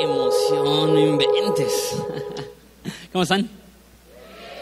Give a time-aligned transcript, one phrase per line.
[0.00, 1.96] emoción, no inventes.
[3.12, 3.48] ¿Cómo están?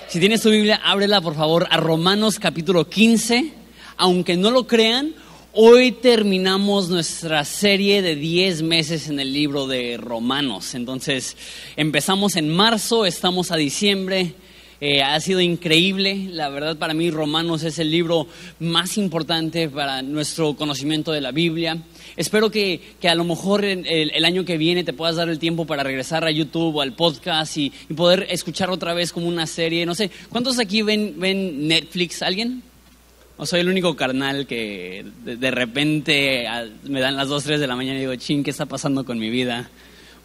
[0.08, 3.52] Si tienes tu Biblia, ábrela por favor a Romanos capítulo 15.
[3.98, 5.14] Aunque no lo crean,
[5.52, 10.74] hoy terminamos nuestra serie de 10 meses en el libro de Romanos.
[10.74, 11.36] Entonces,
[11.76, 14.34] empezamos en marzo, estamos a diciembre.
[14.80, 18.28] Eh, ha sido increíble, la verdad para mí Romanos es el libro
[18.60, 21.82] más importante para nuestro conocimiento de la Biblia.
[22.16, 25.82] Espero que, a lo mejor el, año que viene te puedas dar el tiempo para
[25.82, 29.84] regresar a YouTube o al podcast y, poder escuchar otra vez como una serie.
[29.84, 32.22] No sé, ¿cuántos aquí ven, ven Netflix?
[32.22, 32.62] ¿Alguien?
[33.36, 36.46] ¿O soy el único carnal que de, repente
[36.84, 39.18] me dan las 2, 3 de la mañana y digo, ching, ¿qué está pasando con
[39.18, 39.70] mi vida?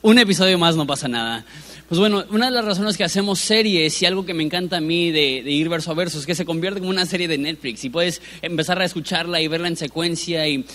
[0.05, 1.45] Un episodio más no pasa nada.
[1.88, 4.81] Pues bueno, una de las razones que hacemos series y algo que me encanta a
[4.81, 7.85] mí de, ir verso a verso es que se convierte como una serie de Netflix
[7.85, 10.66] y puedes empezar a escucharla y verla en secuencia y,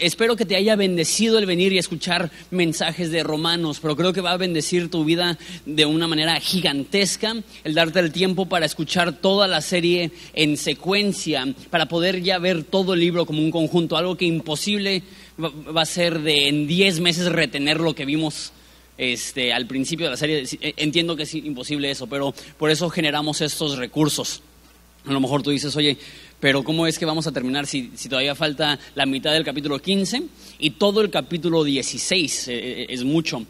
[0.00, 4.22] espero que te haya bendecido el venir y escuchar mensajes de romanos, pero creo que
[4.22, 5.36] va a bendecir tu vida
[5.66, 11.46] de una manera gigantesca el darte el tiempo para escuchar toda la serie en secuencia,
[11.68, 15.02] para poder ya ver todo el libro como un conjunto, algo que imposible
[15.38, 18.53] va a ser de en 10 meses retener lo que vimos
[18.98, 20.44] este, al principio de la serie.
[20.60, 24.42] Eh, entiendo que es imposible eso, pero por eso generamos estos recursos.
[25.06, 25.98] A lo mejor tú dices, oye,
[26.44, 30.24] pero ¿cómo es que vamos a terminar si, todavía falta la mitad del capítulo 15
[30.58, 32.48] y todo el capítulo 16?
[32.48, 33.46] Eh, eh, es mucho.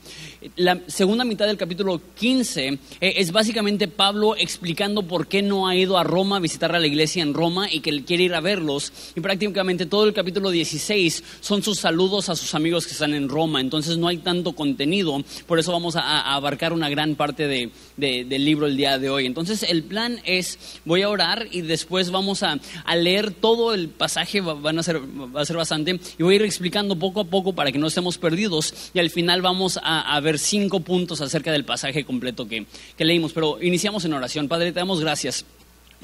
[0.57, 5.75] La segunda mitad del capítulo 15 eh, es básicamente Pablo explicando por qué no ha
[5.75, 8.41] ido a Roma a visitar a la iglesia en Roma y que quiere ir a
[8.41, 8.93] verlos.
[9.17, 13.29] Y prácticamente todo el capítulo 16 son sus saludos a sus amigos que están en
[13.29, 13.61] Roma.
[13.61, 18.67] Entonces no hay tanto contenido, por eso vamos a, abarcar una gran parte del libro
[18.67, 19.27] el día de hoy.
[19.27, 23.89] Entonces el plan es, voy a orar y después vamos a, a leer todo el
[23.89, 27.25] pasaje, van a ser, va a ser bastante, y voy a ir explicando poco a
[27.25, 31.53] poco para que no estemos perdidos, y al final vamos a, ver cinco puntos acerca
[31.53, 33.33] del pasaje completo que, que leímos.
[33.33, 34.49] Pero iniciamos en oración.
[34.49, 35.45] Padre, te damos gracias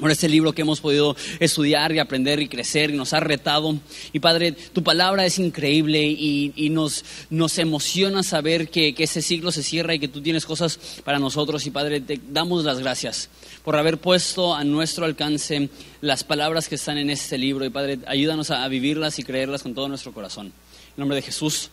[0.01, 3.77] por este libro que hemos podido estudiar y aprender y crecer y nos ha retado.
[4.11, 9.51] Y Padre, tu palabra es increíble y, nos, nos emociona saber que, que, ese siglo
[9.51, 11.67] se cierra y que tú tienes cosas para nosotros.
[11.67, 13.29] Y Padre, te damos las gracias
[13.63, 15.69] por haber puesto a nuestro alcance
[16.01, 17.63] las palabras que están en este libro.
[17.63, 20.47] Y Padre, ayúdanos a, vivirlas y creerlas con todo nuestro corazón.
[20.47, 20.53] En
[20.97, 21.69] nombre de Jesús.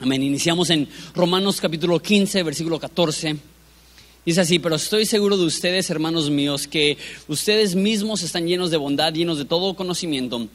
[0.00, 0.22] Amén.
[0.22, 3.53] Iniciamos en Romanos capítulo 15, versículo 14.
[4.26, 6.96] Dice así, pero estoy seguro de ustedes, hermanos míos, que
[7.28, 10.48] ustedes mismos están llenos de bondad, llenos de todo conocimiento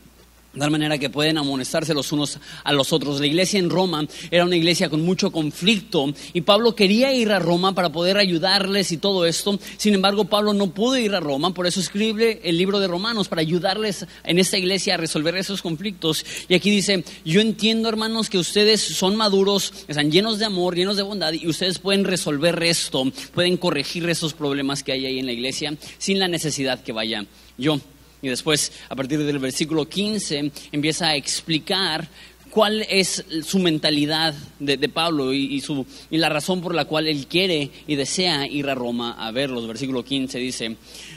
[0.54, 3.20] de tal manera que pueden amonestarse los unos a los otros.
[3.20, 7.40] La iglesia en Roma era una iglesia con mucho conflicto y Pablo quería ir a
[7.40, 9.60] Roma para poder ayudarles y todo esto.
[9.78, 13.28] Sin embargo, Pablo no pudo ir a Roma, por eso escribe el libro de Romanos
[13.28, 16.26] para ayudarles en esta iglesia a resolver esos conflictos.
[16.48, 20.98] Y aquí dice, yo entiendo hermanos que ustedes son maduros, están llenos de amor, llenos
[20.98, 25.28] de bondad y ustedes pueden resolver esto, pueden corregir esos problemas que hay ahí en
[25.28, 27.26] la iglesia sin la necesidad que vaya
[27.58, 27.80] yo.
[28.22, 32.08] Y después, a partir del versículo 15, empieza a explicar
[32.50, 37.28] cuál es su mentalidad de, Pablo y, su, y la razón por la cual él
[37.28, 39.68] quiere y desea ir a Roma a verlos.
[39.68, 40.76] Versículo 15 dice,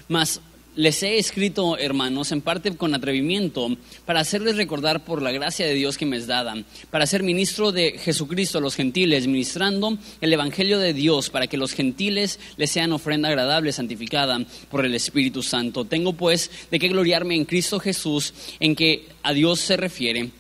[0.09, 0.41] más
[0.75, 3.69] les he escrito, hermanos, en parte con atrevimiento,
[4.07, 6.55] para hacerles recordar por la gracia de Dios que me es dada,
[6.91, 11.57] para ser ministro de Jesucristo a los gentiles, ministrando el Evangelio de Dios, para que
[11.57, 15.85] los gentiles les sean ofrenda agradable, santificada por el Espíritu Santo.
[15.85, 20.31] Tengo pues de qué gloriarme en Cristo Jesús, en que a Dios se refiere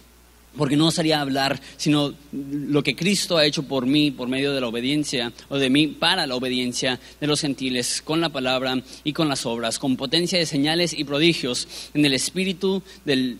[0.57, 4.61] porque no sería hablar, sino lo que Cristo ha hecho por mí, por medio de
[4.61, 9.13] la obediencia, o de mí para la obediencia de los gentiles, con la palabra y
[9.13, 13.39] con las obras, con potencia de señales y prodigios, en el espíritu del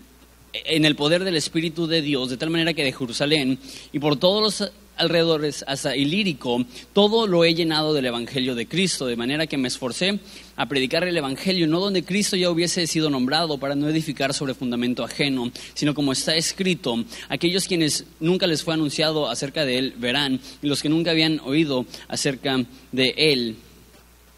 [0.53, 3.59] en el poder del Espíritu de Dios, de tal manera que de Jerusalén
[3.91, 9.07] y por todos los alrededores hasta Ilírico, todo lo he llenado del Evangelio de Cristo,
[9.07, 10.21] de manera que me esforcé
[10.57, 14.55] a predicar el Evangelio, no donde Cristo ya hubiese sido nombrado, para no edificar sobre
[14.55, 19.95] fundamento ajeno, sino como está escrito, aquellos quienes nunca les fue anunciado acerca de Él
[19.97, 23.57] verán, y los que nunca habían oído acerca de Él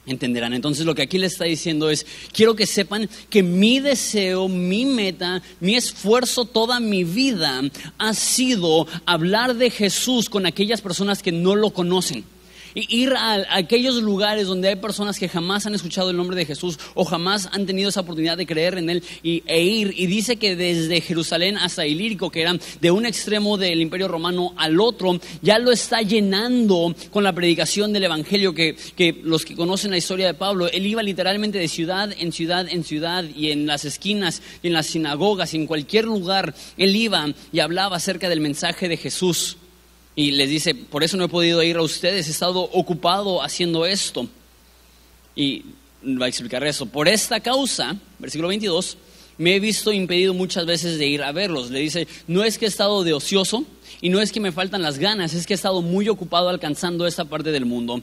[0.07, 0.53] entenderán.
[0.53, 4.85] Entonces lo que aquí le está diciendo es, quiero que sepan que mi deseo, mi
[4.85, 7.63] meta, mi esfuerzo toda mi vida
[7.99, 12.25] ha sido hablar de Jesús con aquellas personas que no lo conocen
[12.75, 16.79] ir a, aquellos lugares donde hay personas que jamás han escuchado el nombre de Jesús
[16.95, 19.95] o jamás han tenido esa oportunidad de creer en Él y, e ir.
[19.97, 24.55] Y dice que desde Jerusalén hasta Ilírico, que eran de un extremo del imperio romano
[24.57, 29.55] al otro, ya lo está llenando con la predicación del Evangelio que, que los que
[29.55, 33.51] conocen la historia de Pablo, él iba literalmente de ciudad en ciudad en ciudad y
[33.51, 37.97] en las esquinas, y en las sinagogas, y en cualquier lugar, él iba y hablaba
[37.97, 39.57] acerca del mensaje de Jesús.
[40.17, 43.85] Y les dice, por eso no he podido ir a ustedes, he estado ocupado haciendo
[43.85, 44.29] esto.
[45.35, 45.65] Y
[46.05, 46.87] va a explicar eso.
[46.87, 48.97] Por esta causa, versículo 22,
[49.39, 51.71] me he visto impedido muchas veces de ir a verlos.
[51.71, 53.65] Le dice, no es que he estado de ocioso
[54.01, 57.07] y no es que me faltan las ganas, es que he estado muy ocupado alcanzando
[57.07, 58.01] esta parte del mundo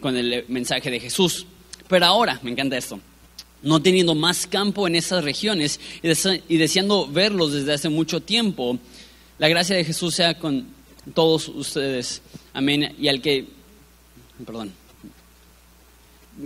[0.00, 1.46] con el mensaje de Jesús.
[1.88, 2.98] Pero ahora, me encanta esto,
[3.62, 5.78] no teniendo más campo en esas regiones
[6.48, 8.78] y deseando verlos desde hace mucho tiempo,
[9.38, 10.66] la gracia de Jesús sea con
[11.14, 12.22] todos ustedes.
[12.52, 12.94] Amén.
[12.98, 13.46] Y al que,
[14.44, 14.72] perdón,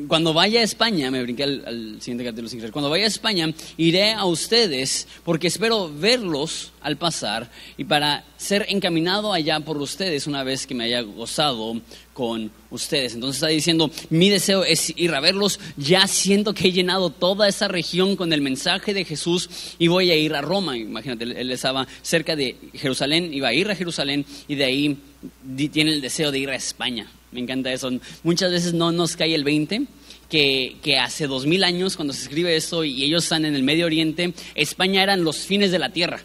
[0.08, 4.12] cuando vaya a España, me brinqué al, siguiente capítulo sin cuando vaya a España, iré
[4.14, 10.42] a ustedes porque espero verlos al pasar y para ser encaminado allá por ustedes una
[10.42, 11.80] vez que me haya gozado
[12.12, 13.14] con ustedes.
[13.14, 17.46] Entonces está diciendo, mi deseo es ir a verlos, ya siento que he llenado toda
[17.46, 19.48] esa región con el mensaje de Jesús
[19.78, 20.76] y voy a ir a Roma.
[20.76, 24.98] Imagínate, él estaba cerca de Jerusalén, iba a ir a Jerusalén y de ahí
[25.70, 27.06] tiene el deseo de ir a España.
[27.36, 27.90] Me encanta eso.
[28.22, 29.82] Muchas veces no nos cae el 20.
[30.30, 33.62] Que, que, hace dos mil años, cuando se escribe esto y ellos están en el
[33.62, 36.20] Medio Oriente, España eran los fines de la tierra.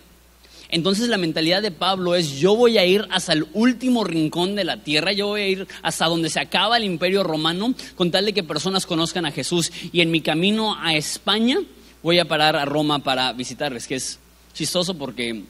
[0.69, 4.63] Entonces la mentalidad de Pablo es yo voy a ir hasta el último rincón de
[4.63, 8.25] la tierra, yo voy a ir hasta donde se acaba el imperio romano con tal
[8.25, 9.71] de que personas conozcan a Jesús.
[9.91, 11.59] Y en mi camino a España
[12.01, 14.17] voy a parar a Roma para visitarles, que es
[14.53, 15.43] chistoso porque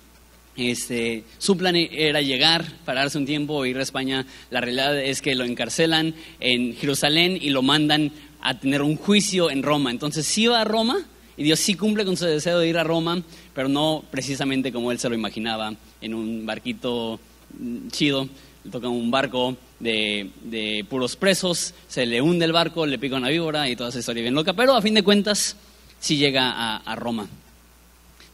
[0.58, 4.26] este, su plan era llegar, pararse un tiempo, ir a España.
[4.50, 8.12] La realidad es que lo encarcelan en Jerusalén y lo mandan
[8.42, 9.92] a tener un juicio en Roma.
[9.92, 11.06] Entonces sí va a Roma
[11.38, 13.22] y Dios sí cumple con su deseo de ir a Roma,
[13.54, 17.20] pero no precisamente como él se lo imaginaba, en un barquito
[17.58, 18.28] mm, chido.
[18.64, 23.30] Le toca un barco de, puros presos, se le hunde el barco, le pica una
[23.30, 25.56] víbora y toda esa historia bien loca, pero a fin de cuentas
[26.00, 27.28] sí llega a, a Roma.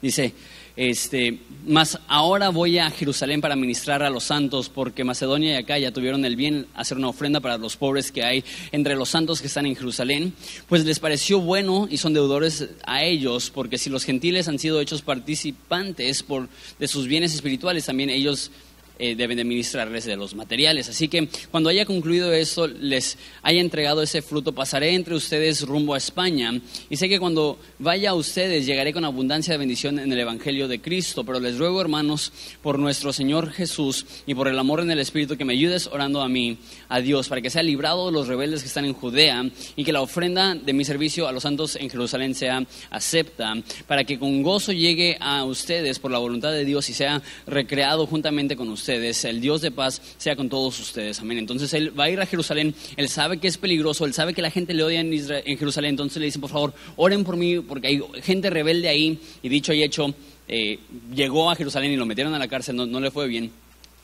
[0.01, 0.33] Dice,
[0.77, 5.91] este, más ahora voy a Jerusalén para ministrar a los santos, porque Macedonia y Acaya
[5.91, 9.47] tuvieron el bien hacer una ofrenda para los pobres que hay entre los santos que
[9.47, 10.33] están en Jerusalén,
[10.69, 14.79] pues les pareció bueno y son deudores a ellos, porque si los gentiles han sido
[14.79, 16.47] hechos participantes por,
[16.77, 18.51] de sus bienes espirituales, también ellos
[18.99, 20.89] eh, deben de ministrarles de los materiales.
[20.89, 25.93] Así que cuando haya concluido esto, les haya entregado ese fruto, pasaré entre ustedes rumbo
[25.93, 26.59] a España.
[26.89, 30.67] Y sé que cuando vaya a ustedes llegaré con abundancia de bendición en el Evangelio
[30.67, 31.23] de Cristo.
[31.23, 32.33] Pero les ruego, hermanos,
[32.63, 36.21] por nuestro Señor Jesús y por el amor en el Espíritu, que me ayudes orando
[36.21, 36.57] a mí,
[36.89, 39.93] a Dios, para que sea librado de los rebeldes que están en Judea y que
[39.93, 43.53] la ofrenda de mi servicio a los santos en Jerusalén sea acepta,
[43.85, 48.07] para que con gozo llegue a ustedes por la voluntad de Dios y sea recreado
[48.07, 51.19] juntamente con ustedes el Dios de paz sea con todos ustedes.
[51.19, 51.37] Amén.
[51.37, 54.41] Entonces él va a ir a Jerusalén, él sabe que es peligroso, él sabe que
[54.41, 57.59] la gente le odia en, en Jerusalén, entonces le dicen, por favor, oren por mí,
[57.59, 60.13] porque hay gente rebelde ahí, y dicho y hecho,
[60.47, 60.79] eh,
[61.13, 63.51] llegó a Jerusalén y lo metieron a la cárcel, no, no le fue bien,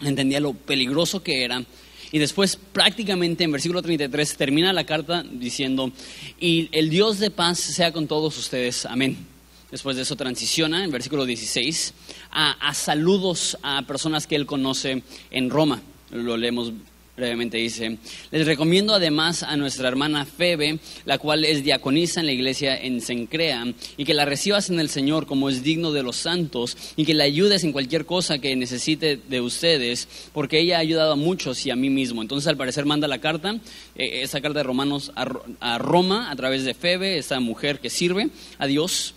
[0.02, 1.64] entendía lo peligroso que era.
[2.12, 5.92] Y después prácticamente en versículo 33 termina la carta diciendo,
[6.40, 8.86] y el Dios de paz sea con todos ustedes.
[8.86, 9.33] Amén.
[9.74, 11.96] Después de eso transiciona en versículo 16
[12.30, 15.82] a, saludos a personas que él conoce en Roma.
[16.12, 16.72] Lo leemos
[17.18, 17.98] brevemente dice,
[18.30, 23.02] les recomiendo además a nuestra hermana Febe, la cual es diaconisa en la iglesia en
[23.02, 23.66] Sencrea,
[23.98, 27.16] y que la recibas en el Señor como es digno de los santos, y que
[27.16, 31.66] la ayudes en cualquier cosa que necesite de ustedes, porque ella ha ayudado a muchos
[31.66, 32.22] y a mí mismo.
[32.22, 33.56] Entonces al parecer manda la carta,
[33.96, 38.30] eh, esa carta de Romanos a Roma a través de Febe, esta mujer que sirve
[38.60, 39.16] a Dios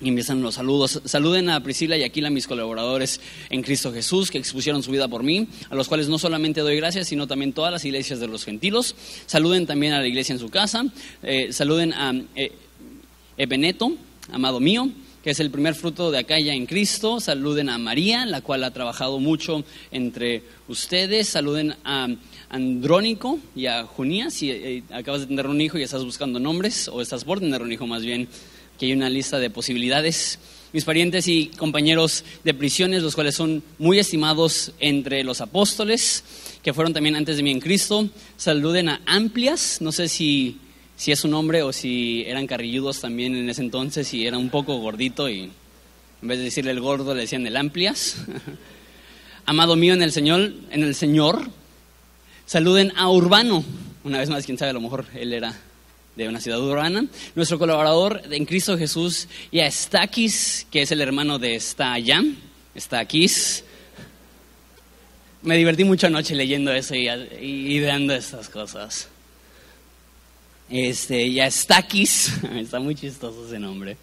[0.00, 1.00] y empiezan los saludos.
[1.04, 5.22] Saluden a Priscila y Aquila, mis colaboradores en Cristo Jesús, que expusieron su vida por
[5.22, 8.44] mí, a los cuales no solamente doy gracias, sino también todas las iglesias de los
[8.44, 8.94] gentilos.
[9.26, 10.84] Saluden también a la iglesia en su casa.
[11.22, 12.52] Eh, saluden a eh,
[13.38, 13.92] Ebeneto,
[14.30, 14.90] amado mío,
[15.24, 17.18] que es el primer fruto de Acaya en Cristo.
[17.18, 21.28] Saluden a María, la cual ha trabajado mucho entre ustedes.
[21.28, 22.08] Saluden a
[22.50, 24.34] Andrónico y a Junías.
[24.34, 27.62] Si eh, acabas de tener un hijo y estás buscando nombres, o estás por tener
[27.62, 28.28] un hijo más bien,
[28.78, 30.38] que hay una lista de posibilidades.
[30.72, 36.24] Mis parientes y compañeros de prisiones, los cuales son muy estimados entre los apóstoles,
[36.62, 40.58] que fueron también antes de mí en Cristo, saluden a Amplias, no sé si,
[40.96, 44.50] si es un hombre o si eran carrilludos también en ese entonces y era un
[44.50, 45.50] poco gordito y
[46.22, 48.16] en vez de decirle el gordo le decían el Amplias.
[49.46, 51.48] Amado mío en el Señor, en el Señor,
[52.46, 53.64] saluden a Urbano.
[54.02, 55.56] Una vez más, quién sabe, a lo mejor él era
[56.16, 61.00] de una ciudad urbana, nuestro colaborador en Cristo Jesús, y a Stakis, que es el
[61.02, 62.22] hermano de Staya,
[62.76, 63.64] Stakis.
[65.42, 67.08] Me divertí mucho anoche leyendo eso y,
[67.40, 69.08] ideando estas cosas.
[70.70, 73.96] Este, y a Stakis, está muy chistoso ese nombre.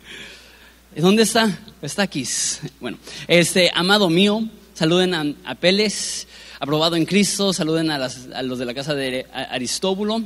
[0.95, 1.59] ¿Dónde está?
[1.83, 2.61] Stakis.
[2.79, 6.27] Bueno, este, amado mío, saluden a, a Peles,
[6.59, 7.97] aprobado en Cristo, saluden a,
[8.43, 10.23] los de la casa de Aristóbulo,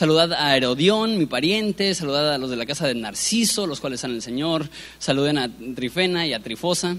[0.00, 3.98] saludad a Herodión, mi pariente, saludad a los de la casa de Narciso, los cuales
[3.98, 4.66] están el Señor,
[4.98, 6.96] saluden a Trifena y a Trifosa.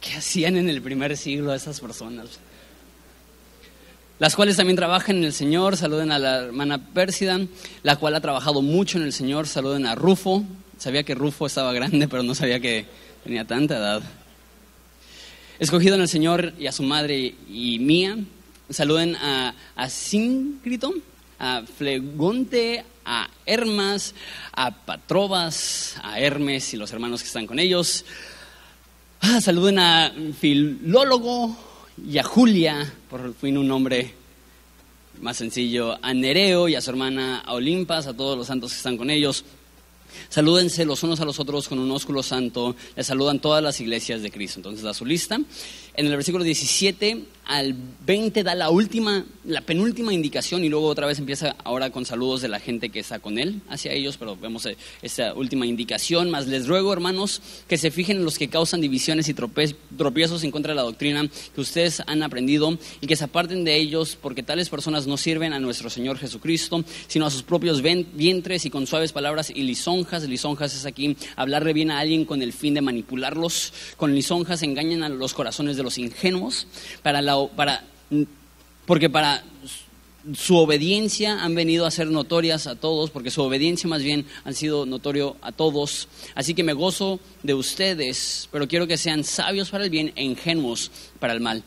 [0.00, 2.38] ¿Qué hacían en el primer siglo esas personas?
[4.20, 7.40] Las cuales también trabajan en el Señor, saluden a la hermana Pérsida,
[7.82, 10.44] la cual ha trabajado mucho en el Señor, saluden a Rufo,
[10.78, 12.86] sabía que Rufo estaba grande, pero no sabía que
[13.24, 14.02] tenía tanta edad.
[15.58, 18.16] Escogido en el Señor y a su madre y mía,
[18.70, 19.88] saluden a, a
[21.38, 24.14] a Flegonte, a Hermas,
[24.52, 28.04] a Patrobas, a Hermes y los hermanos que están con ellos.
[29.20, 31.56] Ah, saluden a Filólogo
[32.06, 34.14] y a Julia, por fin un nombre
[35.20, 38.78] más sencillo, a Nereo y a su hermana a Olimpas, a todos los santos que
[38.78, 39.44] están con ellos.
[40.28, 42.76] Salúdense los unos a los otros con un ósculo santo.
[42.96, 44.58] Les saludan todas las iglesias de Cristo.
[44.58, 45.38] Entonces da su lista.
[45.96, 47.74] En el versículo 17 al
[48.06, 52.40] 20 da la última, la penúltima indicación y luego otra vez empieza ahora con saludos
[52.40, 56.30] de la gente que está con él hacia ellos, pero vemos eh, esta última indicación.
[56.30, 60.50] Más les ruego, hermanos, que se fijen en los que causan divisiones y tropiezos en
[60.50, 64.42] contra de la doctrina que ustedes han aprendido y que se aparten de ellos, porque
[64.42, 68.86] tales personas no sirven a nuestro Señor Jesucristo, sino a sus propios vientres y con
[68.86, 70.26] suaves palabras y lisonjas.
[70.26, 73.72] Lisonjas es aquí hablarle bien a alguien con el fin de manipularlos.
[73.96, 76.66] Con lisonjas engañan a los corazones de los ingenuos
[77.02, 77.84] para la para,
[78.86, 79.44] porque para
[80.32, 84.54] su obediencia han venido a ser notorias a todos, porque su obediencia más bien han
[84.54, 86.08] sido notorio a todos.
[86.34, 90.24] Así que me gozo de ustedes, pero quiero que sean sabios para el bien e
[90.24, 91.62] ingenuos para el mal.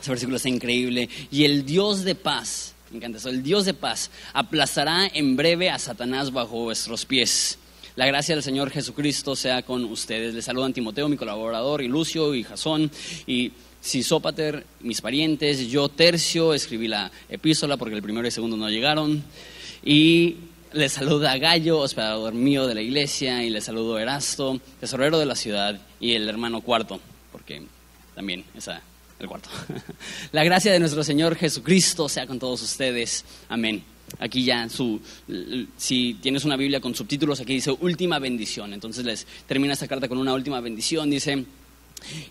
[0.00, 1.08] Ese versículo está increíble.
[1.30, 5.70] Y el Dios de paz, me encanta eso, el Dios de paz aplastará en breve
[5.70, 7.58] a Satanás bajo vuestros pies.
[7.94, 10.32] La gracia del Señor Jesucristo sea con ustedes.
[10.32, 12.90] Les saludan Timoteo, mi colaborador, y Lucio, y Jasón,
[13.26, 18.56] y Sisópater, mis parientes, yo Tercio, escribí la epístola porque el primero y el segundo
[18.56, 19.22] no llegaron.
[19.84, 20.36] Y
[20.72, 25.18] le saluda a Gallo, hospedador mío de la iglesia, y le saludo a Erasto, tesorero
[25.18, 26.98] de la ciudad, y el hermano cuarto,
[27.30, 27.62] porque
[28.14, 28.70] también es
[29.18, 29.50] el cuarto.
[30.32, 33.22] la gracia de nuestro Señor Jesucristo sea con todos ustedes.
[33.50, 33.91] Amén.
[34.18, 35.00] Aquí ya, su,
[35.76, 38.72] si tienes una Biblia con subtítulos, aquí dice última bendición.
[38.72, 41.10] Entonces les termina esta carta con una última bendición.
[41.10, 41.44] Dice,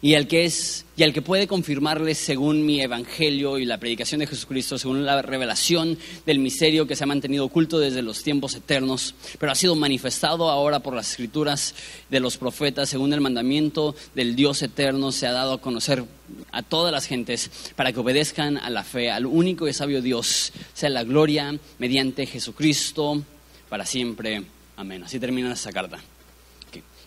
[0.02, 4.20] y al que es y al que puede confirmarles según mi evangelio y la predicación
[4.20, 5.98] de Jesucristo, según la revelación
[6.28, 10.50] del misterio que se ha mantenido oculto desde los tiempos eternos, pero ha sido manifestado
[10.50, 11.74] ahora por las escrituras
[12.10, 16.04] de los profetas, según el mandamiento del Dios eterno, se ha dado a conocer
[16.52, 20.54] a todas las gentes para que obedezcan a la fe, al único y sabio Dios,
[20.74, 23.24] sea la gloria mediante Jesucristo
[23.70, 24.44] para siempre.
[24.76, 25.04] Amén.
[25.04, 26.00] Así termina esta carta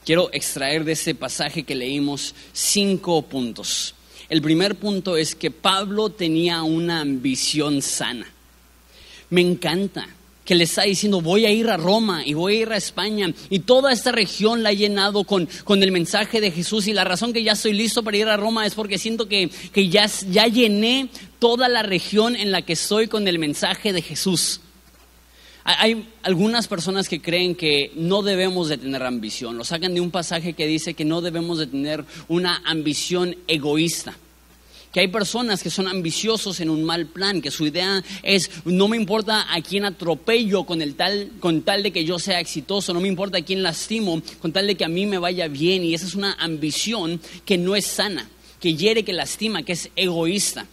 [0.04, 3.94] quiero extraer de ese pasaje que leímos cinco puntos.
[4.28, 8.26] El primer punto es que Pablo tenía una ambición sana.
[9.30, 10.08] Me encanta
[10.44, 13.32] que le está diciendo voy a ir a Roma y voy a ir a España
[13.49, 17.32] y toda esta región la ha llenado con, el mensaje de Jesús y la razón
[17.32, 20.46] que ya estoy listo para ir a Roma es porque siento que, que ya, ya
[20.46, 21.08] llené
[21.38, 24.61] toda la región en la que estoy con el mensaje de Jesús.
[25.64, 29.56] Hay algunas personas que creen que no debemos de tener ambición.
[29.56, 34.14] Lo sacan de un pasaje que dice que no debemos de tener una ambición egoísta.
[34.92, 38.88] Que hay personas que son ambiciosos en un mal plan, que su idea es no
[38.88, 42.92] me importa a quién atropello con, el tal, con tal de que yo sea exitoso,
[42.92, 45.83] no me importa a quién lastimo, con tal de que a mí me vaya bien.
[45.83, 48.28] Y esa es una ambición que no es sana,
[48.61, 50.66] que hiere, que lastima, que es egoísta.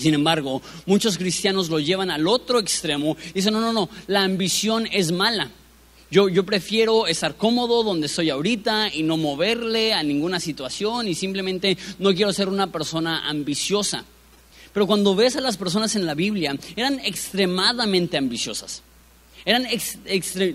[0.00, 4.22] Sin embargo, muchos cristianos lo llevan al otro extremo y dicen, no, no, no, la
[4.24, 5.50] ambición es mala.
[6.10, 11.14] Yo, yo, prefiero estar cómodo donde estoy ahorita y no moverle a ninguna situación y
[11.14, 14.04] simplemente no quiero ser una persona ambiciosa.
[14.72, 18.82] Pero cuando ves a las personas en la Biblia, eran extremadamente ambiciosas.
[19.44, 19.66] Eran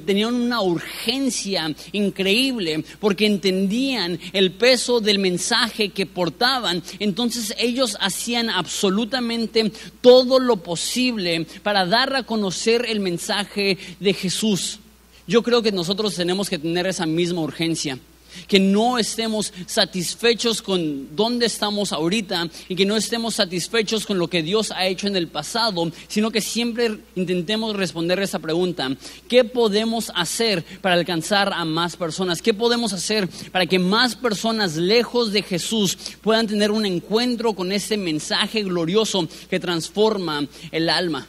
[0.06, 6.84] tenían una urgencia increíble porque entendían el peso del mensaje que portaban.
[7.00, 14.80] Entonces ellos hacían absolutamente todo lo posible para dar a conocer el mensaje de Jesús.
[15.28, 17.98] Yo creo que nosotros tenemos que tener esa misma urgencia
[18.48, 24.28] que no estemos satisfechos con dónde estamos ahorita y que no estemos satisfechos con lo
[24.28, 28.90] que Dios ha hecho en el pasado, sino que siempre intentemos responder esa pregunta,
[29.28, 32.42] ¿qué podemos hacer para alcanzar a más personas?
[32.42, 37.72] ¿Qué podemos hacer para que más personas lejos de Jesús puedan tener un encuentro con
[37.72, 41.28] ese mensaje glorioso que transforma el alma?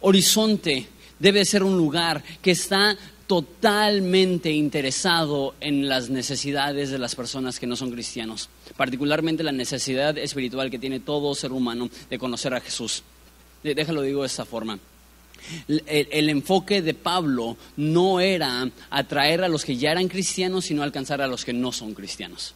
[0.00, 2.96] Horizonte debe ser un lugar que está
[3.26, 10.16] totalmente interesado en las necesidades de las personas que no son cristianos, particularmente la necesidad
[10.18, 13.02] espiritual que tiene todo ser humano de conocer a Jesús.
[13.62, 14.78] Déjalo digo de esta forma.
[15.66, 20.82] El, el, enfoque de Pablo no era atraer a los que ya eran cristianos, sino
[20.82, 22.54] alcanzar a los que no son cristianos.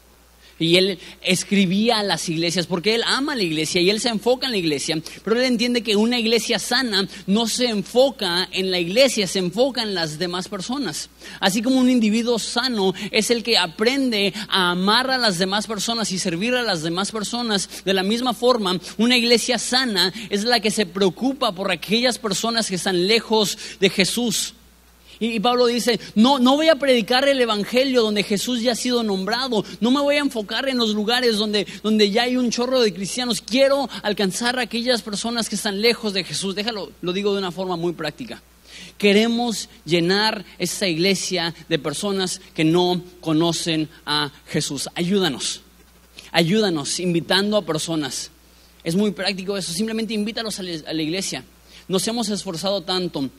[0.59, 4.47] Y él escribía a las iglesias porque él ama la iglesia y él se enfoca
[4.47, 8.79] en la iglesia, pero él entiende que una iglesia sana no se enfoca en la
[8.79, 11.11] iglesia, se enfoca en las demás personas.
[11.41, 16.11] Así como un individuo sano es el que aprende a amar a las demás personas
[16.13, 20.61] y servir a las demás personas, de la misma forma, una iglesia sana es la
[20.61, 24.55] que se preocupa por aquellas personas que están lejos de Jesús.
[25.19, 29.03] Y, Pablo dice, no, no voy a predicar el Evangelio donde Jesús ya ha sido
[29.03, 32.81] nombrado, no me voy a enfocar en los lugares donde, donde ya hay un chorro
[32.81, 36.55] de cristianos, quiero alcanzar a aquellas personas que están lejos de Jesús.
[36.55, 38.43] Déjalo, lo digo de una forma muy práctica.
[38.99, 44.89] Queremos llenar esta iglesia de personas que no conocen a Jesús.
[44.95, 45.63] Ayúdanos,
[46.33, 48.31] ayúdanos invitando a personas.
[48.85, 51.45] Es muy práctico eso, simplemente invítalos a la iglesia.
[51.89, 53.31] Nos hemos esforzado tanto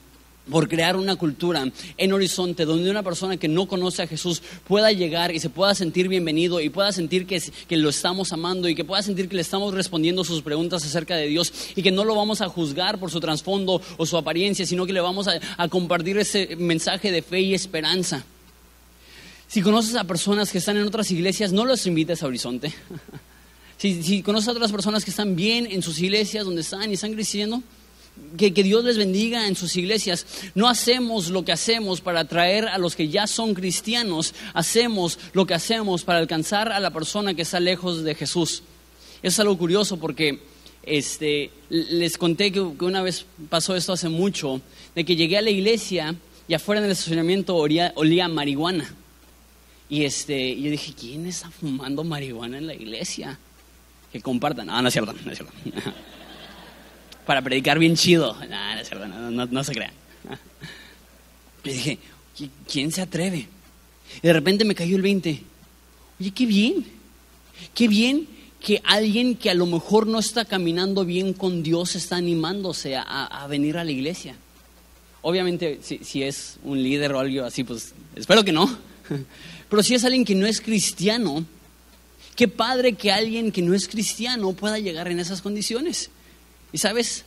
[0.49, 4.91] por crear una cultura en Horizonte donde una persona que no conoce a Jesús pueda
[4.91, 8.75] llegar y se pueda sentir bienvenido y pueda sentir que, que, lo estamos amando y
[8.75, 12.03] que pueda sentir que le estamos respondiendo sus preguntas acerca de Dios y que no
[12.05, 15.67] lo vamos a juzgar por su trasfondo o su apariencia, sino que le vamos a,
[15.69, 18.23] compartir ese mensaje de fe y esperanza.
[19.47, 22.73] Si conoces a personas que están en otras iglesias, no los invites a Horizonte.
[23.77, 26.95] si, si conoces a otras personas que están bien en sus iglesias, donde están y
[26.95, 27.63] están creciendo,
[28.37, 30.25] que, Dios les bendiga en sus iglesias.
[30.55, 35.45] No hacemos lo que hacemos para atraer a los que ya son cristianos, hacemos lo
[35.45, 38.63] que hacemos para alcanzar a la persona que está lejos de Jesús.
[39.23, 40.39] Es algo curioso porque
[40.83, 44.61] este, les conté que, una vez pasó esto hace mucho,
[44.95, 46.15] de que llegué a la iglesia
[46.47, 48.93] y afuera en el estacionamiento olía, olía marihuana.
[49.89, 53.39] Y este, yo dije, ¿quién está fumando marihuana en la iglesia?
[54.11, 54.69] Que compartan.
[54.69, 55.53] Ah, no es cierto, no es cierto.
[57.27, 58.35] para predicar bien chido.
[59.51, 59.91] no, se crean.
[61.63, 61.99] Le dije,
[62.71, 63.47] ¿quién se atreve?
[64.23, 65.43] Y de repente me cayó el 20.
[66.19, 66.85] Oye, qué bien.
[67.75, 68.27] Qué bien
[68.61, 73.45] que alguien que a lo mejor no está caminando bien con Dios está animándose a,
[73.49, 74.35] venir a la iglesia.
[75.21, 78.77] Obviamente, si, si, es un líder o algo así, pues espero que no.
[79.69, 81.43] Pero si es alguien que no es cristiano,
[82.37, 86.09] qué padre que alguien que no es cristiano pueda llegar en esas condiciones.
[86.71, 87.25] Y sabes,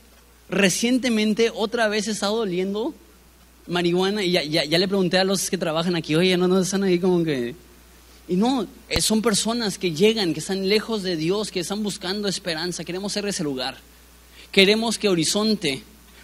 [0.48, 2.94] recientemente otra vez he estado oliendo
[3.66, 6.83] marihuana y ya, ya, le pregunté a los que trabajan aquí, oye, no, no están
[6.83, 7.55] ahí como que...
[8.29, 12.29] Y no, eh, son personas que llegan, que están lejos de Dios, que están buscando
[12.29, 12.85] esperanza.
[12.85, 13.76] Queremos ser ese lugar.
[14.53, 15.83] Queremos que Horizonte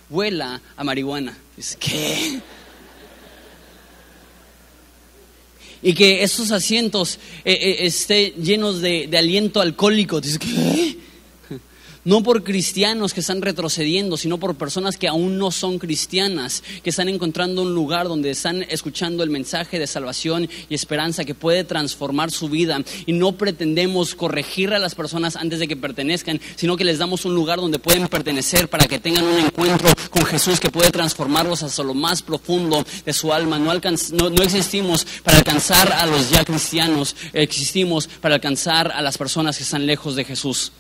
[0.08, 1.36] huela a marihuana.
[1.80, 2.40] ¿Qué?
[5.82, 10.20] Y que esos asientos eh, eh, estén llenos de, de aliento alcohólico.
[10.20, 10.98] Dices, ¿qué?
[12.06, 16.90] No por cristianos que están retrocediendo, sino por personas que aún no son cristianas, que
[16.90, 21.64] están encontrando un lugar donde están escuchando el mensaje de salvación y esperanza que puede
[21.64, 22.80] transformar su vida.
[23.06, 27.24] Y no pretendemos corregir a las personas antes de que pertenezcan, sino que les damos
[27.24, 31.64] un lugar donde pueden pertenecer para que tengan un encuentro con Jesús que puede transformarlos
[31.64, 33.58] hasta lo más profundo de su alma.
[33.58, 39.56] No, no existimos para alcanzar a los ya cristianos, existimos para alcanzar a las personas
[39.56, 40.70] que están lejos de Jesús.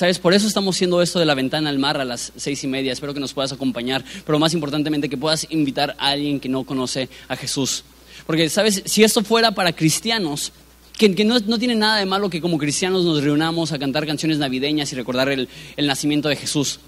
[0.00, 0.18] ¿Sabes?
[0.18, 2.90] Por eso estamos haciendo esto de la ventana al mar a las seis y media.
[2.90, 6.64] Espero que nos puedas acompañar, pero más importantemente que puedas invitar a alguien que no
[6.64, 7.84] conoce a Jesús.
[8.24, 8.82] Porque, ¿sabes?
[8.86, 10.52] Si esto fuera para cristianos,
[10.96, 14.90] que, no, tiene nada de malo que como cristianos nos reunamos a cantar canciones navideñas
[14.90, 15.48] y recordar el
[15.86, 16.80] nacimiento de Jesús.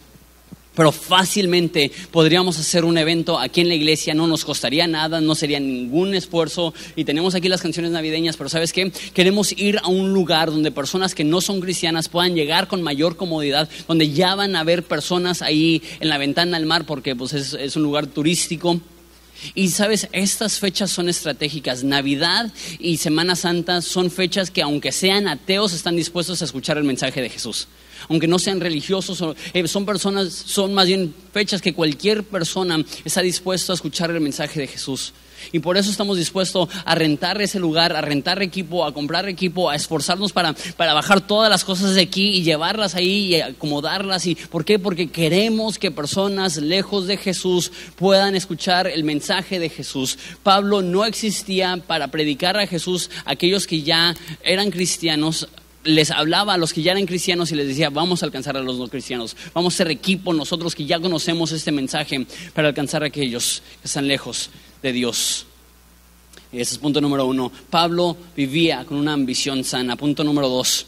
[0.75, 5.35] Pero fácilmente podríamos hacer un evento aquí en la iglesia, no nos costaría nada, no
[5.35, 6.73] sería ningún esfuerzo.
[6.97, 8.91] Y tenemos aquí las canciones navideñas, pero ¿sabes qué?
[9.13, 13.17] Queremos ir a un lugar donde personas que no son cristianas puedan llegar con mayor
[13.17, 17.35] comodidad, donde ya van a haber personas ahí en la ventana al mar, porque pues,
[17.35, 18.81] es, es un lugar turístico.
[19.55, 21.85] Y sabes, estas fechas son estratégicas.
[21.85, 26.85] Navidad y Semana Santa son fechas que aunque sean ateos están dispuestos a escuchar el
[26.85, 27.69] mensaje de Jesús
[28.09, 33.23] aunque no sean religiosos, eh, son personas, son más bien fechas que cualquier persona está
[33.23, 35.13] dispuesto a escuchar el mensaje de Jesús.
[35.51, 39.71] Y por eso estamos dispuestos a rentar ese lugar, a rentar equipo, a comprar equipo,
[39.71, 44.27] a esforzarnos para, para bajar todas las cosas de aquí y llevarlas ahí y acomodarlas.
[44.27, 44.79] ¿Y por qué?
[44.79, 50.19] Porque queremos que personas lejos de Jesús puedan escuchar el mensaje de Jesús.
[50.43, 55.49] Pablo no existía para predicar a Jesús a aquellos que ya eran cristianos,
[55.85, 58.61] les hablaba a los que ya eran cristianos y les decía, vamos a alcanzar a
[58.61, 63.03] los no cristianos, vamos a ser equipo nosotros que ya conocemos este mensaje para alcanzar
[63.03, 64.51] a aquellos que están lejos
[64.83, 65.47] de Dios.
[66.53, 67.51] Ese es punto número uno.
[67.71, 69.97] Pablo vivía con una ambición sana.
[69.97, 70.85] Punto número dos.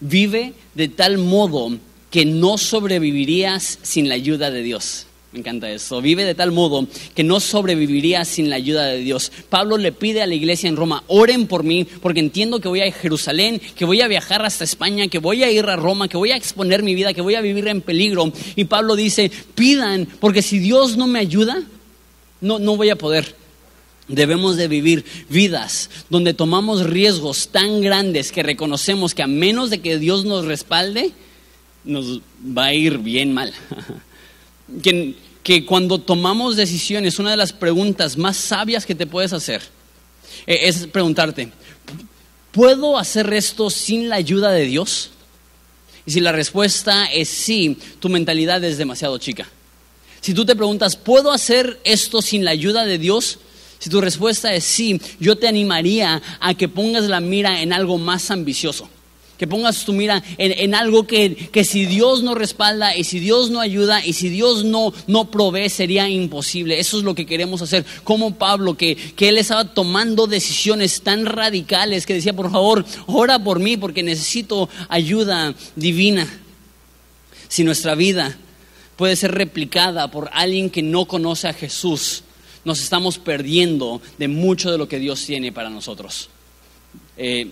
[0.00, 1.78] Vive de tal modo
[2.10, 5.06] que no sobrevivirías sin la ayuda de Dios.
[5.32, 6.02] Me encanta eso.
[6.02, 9.32] Vive de tal modo que no sobreviviría sin la ayuda de Dios.
[9.48, 12.82] Pablo le pide a la iglesia en Roma, oren por mí, porque entiendo que voy
[12.82, 16.18] a Jerusalén, que voy a viajar hasta España, que voy a ir a Roma, que
[16.18, 18.30] voy a exponer mi vida, que voy a vivir en peligro.
[18.56, 21.62] Y Pablo dice, pidan, porque si Dios no me ayuda,
[22.42, 23.34] no, no voy a poder.
[24.08, 29.80] Debemos de vivir vidas donde tomamos riesgos tan grandes que reconocemos que a menos de
[29.80, 31.12] que Dios nos respalde,
[31.84, 33.54] nos va a ir bien mal.
[34.82, 39.62] que, que cuando tomamos decisiones, una de las preguntas más sabias que te puedes hacer
[40.46, 41.50] eh, es preguntarte,
[42.52, 45.10] ¿puedo hacer esto sin la ayuda de Dios?
[46.06, 49.48] Y si la respuesta es sí, tu mentalidad es demasiado chica.
[50.20, 53.38] Si tú te preguntas, ¿puedo hacer esto sin la ayuda de Dios?
[53.78, 57.98] Si tu respuesta es sí, yo te animaría a que pongas la mira en algo
[57.98, 58.88] más ambicioso
[59.42, 63.58] que pongas tu mira en, algo que, si Dios no respalda y si Dios no
[63.58, 66.78] ayuda y si Dios no, no provee sería imposible.
[66.78, 67.84] Eso es lo que queremos hacer.
[68.04, 73.40] Como Pablo, que, que él estaba tomando decisiones tan radicales que decía, por favor, ora
[73.40, 76.28] por mí porque necesito ayuda divina.
[77.48, 78.38] Si nuestra vida
[78.94, 82.22] puede ser replicada por alguien que no conoce a Jesús,
[82.64, 86.28] nos estamos perdiendo de mucho de lo que Dios tiene para nosotros.
[87.16, 87.50] Eh,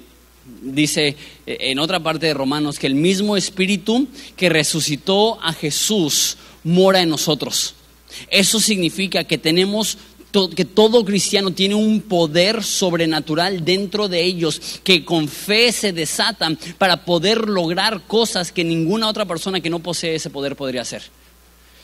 [0.62, 6.36] dice eh, en otra parte de Romanos que el mismo Espíritu que resucitó a Jesús
[6.64, 7.74] mora en nosotros.
[8.30, 9.98] Eso significa que tenemos
[10.54, 16.56] que todo cristiano tiene un poder sobrenatural dentro de ellos que con fe se desatan
[16.78, 21.02] para poder lograr cosas que ninguna otra persona que no posee ese poder podría hacer.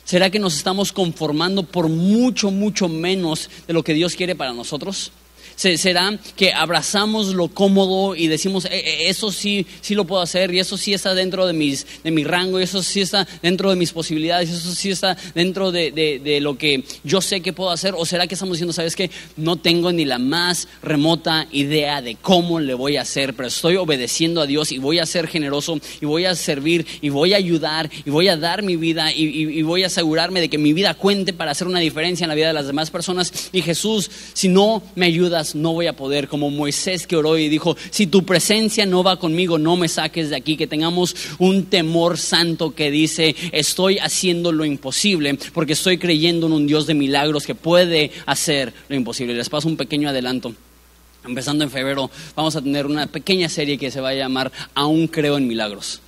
[0.05, 4.53] ¿Será que nos estamos conformando por mucho, mucho menos de lo que Dios quiere para
[4.53, 5.11] nosotros?
[5.57, 10.53] Será que abrazamos lo cómodo y decimos, eh, eh, eso sí, sí lo puedo hacer
[10.55, 13.71] y eso sí está dentro de, mis, de mi rango y eso sí está dentro
[13.71, 17.53] de mis posibilidades y eso sí está dentro de, de, lo que yo sé que
[17.53, 17.95] puedo hacer?
[17.97, 22.17] ¿O será que estamos diciendo, sabes que no tengo ni la más remota idea de
[22.17, 25.81] cómo le voy a hacer, pero estoy obedeciendo a Dios y voy a ser generoso
[26.01, 29.25] y voy a servir y voy a ayudar y voy a dar mi vida y,
[29.25, 32.35] y voy a asegurarme de que mi vida cuente para hacer una diferencia en la
[32.35, 33.33] vida de las demás personas?
[33.53, 37.49] Y Jesús, si no me ayudas, no voy a poder, como Moisés que oró y
[37.49, 41.67] dijo, si tu presencia no va conmigo, no me saques de aquí, que tengamos un
[41.67, 46.95] temor santo que dice, estoy haciendo lo imposible, porque estoy creyendo en un Dios de
[46.95, 49.35] milagros que puede hacer lo imposible.
[49.35, 50.55] Les paso un pequeño adelanto.
[51.25, 55.09] Empezando en febrero, vamos a tener una pequeña serie que se va a llamar Aún
[55.09, 56.01] creo en milagros.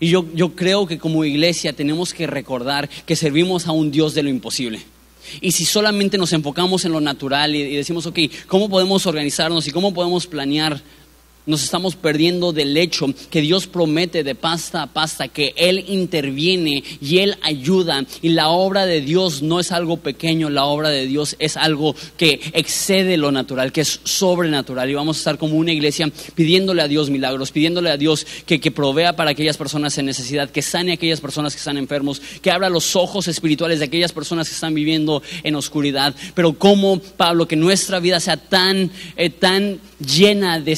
[0.00, 4.14] Y yo, yo creo que como iglesia tenemos que recordar que servimos a un Dios
[4.14, 4.82] de lo imposible.
[5.40, 9.70] Y si solamente nos enfocamos en lo natural y, decimos, ok, ¿cómo podemos organizarnos y
[9.70, 10.80] cómo podemos planear
[11.46, 16.82] nos estamos perdiendo del hecho que Dios promete de pasta a pasta que Él interviene
[17.00, 18.04] y Él ayuda.
[18.20, 21.94] Y la obra de Dios no es algo pequeño, la obra de Dios es algo
[22.16, 24.90] que excede lo natural, que es sobrenatural.
[24.90, 28.60] Y vamos a estar como una iglesia pidiéndole a Dios milagros, pidiéndole a Dios que,
[28.60, 32.20] que provea para aquellas personas en necesidad, que sane a aquellas personas que están enfermos,
[32.42, 36.14] que abra los ojos espirituales de aquellas personas que están viviendo en oscuridad.
[36.34, 40.76] Pero como Pablo, que nuestra vida sea tan, eh, tan llena de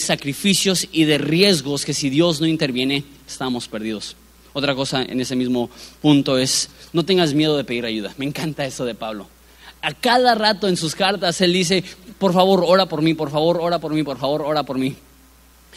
[0.66, 4.16] y de riesgos que si Dios no interviene, estamos perdidos.
[4.52, 8.14] Otra cosa en ese mismo punto es, no tengas miedo de pedir ayuda.
[8.16, 9.28] Me encanta eso de Pablo.
[9.82, 11.84] A cada rato en sus cartas él dice,
[12.18, 14.96] por favor, ora por mí, por favor, ora por mí, por favor, ora por mí.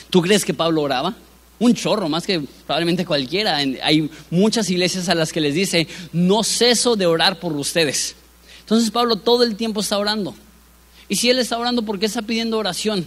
[0.09, 1.15] ¿Tú crees que Pablo oraba?
[1.59, 3.57] Un chorro, más que probablemente cualquiera.
[3.57, 8.15] Hay muchas iglesias a las que les dice, no ceso de orar por ustedes.
[8.61, 10.33] Entonces Pablo todo el tiempo está orando.
[11.07, 13.05] Y si él está orando, ¿por qué está pidiendo oración?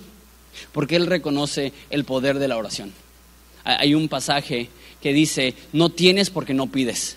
[0.73, 2.93] Porque él reconoce el poder de la oración.
[3.64, 4.69] Hay un pasaje
[5.01, 7.17] que dice, no tienes porque no pides.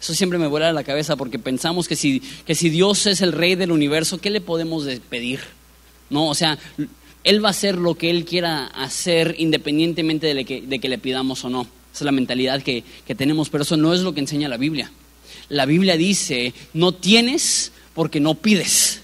[0.00, 3.20] Eso siempre me vuela a la cabeza porque pensamos que si, que si Dios es
[3.20, 5.40] el rey del universo, ¿qué le podemos pedir?
[6.10, 6.58] No, o sea,
[7.22, 10.98] Él va a hacer lo que Él quiera hacer independientemente de, que, de que le
[10.98, 11.62] pidamos o no.
[11.62, 14.56] Esa es la mentalidad que, que tenemos, pero eso no es lo que enseña la
[14.56, 14.90] Biblia.
[15.48, 19.01] La Biblia dice, no tienes porque no pides.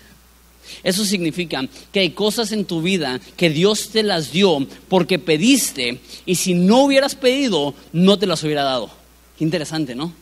[0.83, 6.01] Eso significa que hay cosas en tu vida que Dios te las dio porque pediste
[6.27, 8.91] y si no hubieras pedido, no te las hubiera dado.
[9.37, 10.13] Qué interesante, ¿no?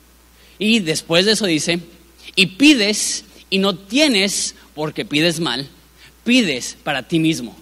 [0.59, 1.80] Y después de eso dice,
[2.35, 5.66] y pides y no tienes porque pides mal,
[6.24, 7.56] pides para ti mismo.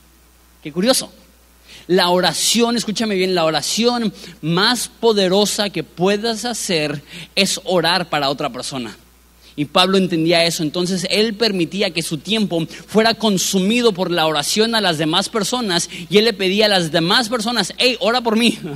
[0.62, 1.12] Qué curioso.
[1.86, 7.02] La oración, escúchame bien, la oración más poderosa que puedas hacer
[7.34, 8.96] es orar para otra persona.
[9.56, 14.74] Y Pablo entendía eso, entonces él permitía que su tiempo fuera consumido por la oración
[14.74, 18.36] a las demás personas y él le pedía a las demás personas, hey, ora por
[18.36, 18.58] mí.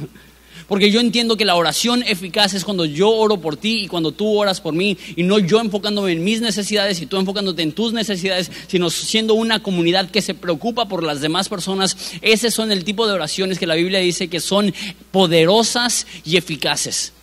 [0.69, 4.13] Porque yo entiendo que la oración eficaz es cuando yo oro por ti y cuando
[4.13, 7.73] tú oras por mí y no yo enfocándome en mis necesidades y tú enfocándote en
[7.73, 11.97] tus necesidades, sino siendo una comunidad que se preocupa por las demás personas.
[12.21, 14.75] Ese son el tipo de oraciones que la Biblia dice que son
[15.11, 17.15] poderosas y eficaces.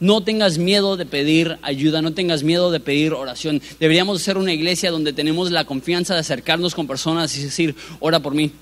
[0.00, 3.62] No tengas miedo de pedir ayuda, no tengas miedo de pedir oración.
[3.78, 8.20] Deberíamos ser una iglesia donde tenemos la confianza de acercarnos con personas y decir, ora
[8.20, 8.52] por mí.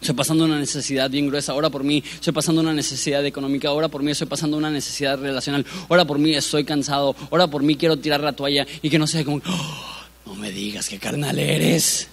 [0.00, 2.02] Estoy pasando una necesidad bien gruesa, ora por mí.
[2.14, 4.10] Estoy pasando una necesidad económica, ora por mí.
[4.10, 6.34] Estoy pasando una necesidad relacional, ora por mí.
[6.34, 7.76] Estoy cansado, ora por mí.
[7.76, 11.38] Quiero tirar la toalla y que no sea como, oh, no me digas qué carnal
[11.38, 12.08] eres.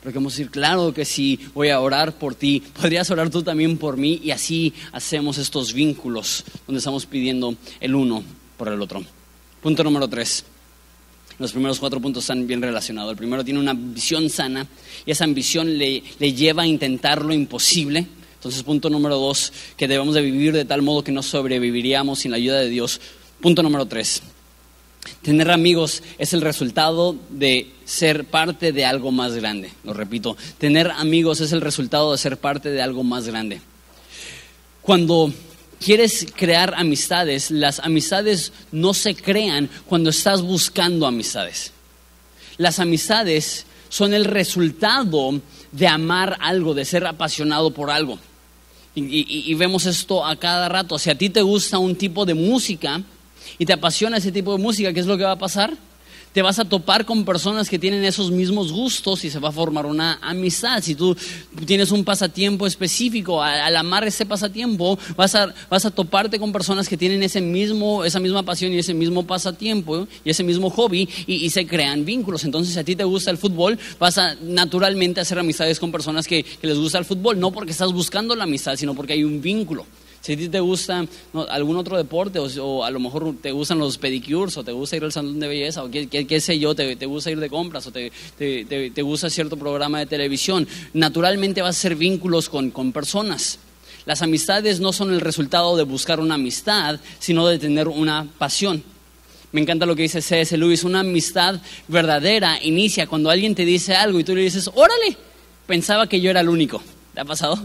[0.00, 2.62] Pero que vamos decir, claro que sí, voy a orar por ti.
[2.80, 7.94] Podrías orar tú también por mí y así hacemos estos vínculos donde estamos pidiendo el
[7.94, 8.22] uno
[8.56, 9.02] por el otro.
[9.62, 10.44] Punto número tres.
[11.38, 13.12] Los primeros cuatro puntos están bien relacionados.
[13.12, 14.66] El primero tiene una visión sana
[15.04, 18.06] y esa ambición le, le lleva a intentar lo imposible.
[18.34, 22.30] Entonces, punto número dos, que debemos de vivir de tal modo que no sobreviviríamos sin
[22.30, 23.00] la ayuda de Dios.
[23.40, 24.22] Punto número tres,
[25.22, 29.70] tener amigos es el resultado de ser parte de algo más grande.
[29.84, 33.60] Lo repito, tener amigos es el resultado de ser parte de algo más grande.
[34.82, 35.32] Cuando
[35.78, 41.72] quieres crear amistades, las amistades no se crean cuando estás buscando amistades.
[42.56, 45.40] Las amistades son el resultado
[45.72, 48.18] de amar algo, de ser apasionado por algo.
[48.94, 50.98] Y, vemos esto a cada rato.
[50.98, 53.00] Si a ti te gusta un tipo de música
[53.58, 55.76] y te apasiona ese tipo de música, ¿qué es lo que va a pasar?
[56.32, 59.52] te vas a topar con personas que tienen esos mismos gustos y se va a
[59.52, 60.80] formar una amistad.
[60.82, 61.16] Si tú
[61.66, 66.88] tienes un pasatiempo específico, al amar ese pasatiempo, vas a, vas a toparte con personas
[66.88, 71.08] que tienen ese mismo, esa misma pasión y ese mismo pasatiempo y ese mismo hobby
[71.26, 72.44] y, se crean vínculos.
[72.44, 76.28] Entonces, si a ti te gusta el fútbol, vas a naturalmente hacer amistades con personas
[76.28, 79.24] que, que les gusta el fútbol, no porque estás buscando la amistad, sino porque hay
[79.24, 79.84] un vínculo.
[80.20, 81.06] Si a ti te gusta
[81.48, 85.04] algún otro deporte o, a lo mejor te gustan los pedicures o te gusta ir
[85.04, 88.12] al salón de belleza o qué, sé yo, te, gusta ir de compras o te,
[88.36, 93.58] te, gusta cierto programa de televisión, naturalmente vas a hacer vínculos con, con personas.
[94.04, 98.82] Las amistades no son el resultado de buscar una amistad, sino de tener una pasión.
[99.52, 100.56] Me encanta lo que dice C.S.
[100.56, 105.16] Lewis, una amistad verdadera inicia cuando alguien te dice algo y tú le dices, órale,
[105.66, 106.82] pensaba que yo era el único.
[107.14, 107.58] ¿Te ha pasado?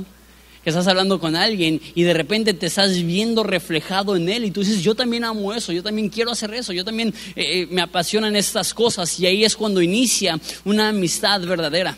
[0.66, 4.52] Que estás hablando con alguien y de repente te estás viendo reflejado en él y
[4.52, 7.68] tú dices, yo también amo eso, yo también quiero hacer eso, yo también eh, eh,
[7.70, 11.96] me apasionan estas cosas y ahí es cuando inicia una amistad verdadera.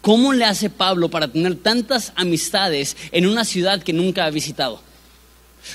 [0.00, 4.80] ¿Cómo le hace Pablo para tener tantas amistades en una ciudad que nunca ha visitado?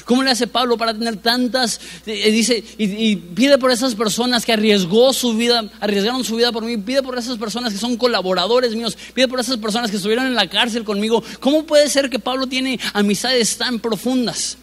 [0.05, 1.79] ¿Cómo le hace Pablo para tener tantas?
[2.05, 6.51] Eh, eh, dice, y, pide por esas personas que arriesgó su vida, arriesgaron su vida
[6.51, 9.97] por mí, pide por esas personas que son colaboradores míos, pide por esas personas que
[9.97, 11.23] estuvieron en la cárcel conmigo.
[11.39, 14.57] ¿Cómo puede ser que Pablo tiene amistades tan profundas?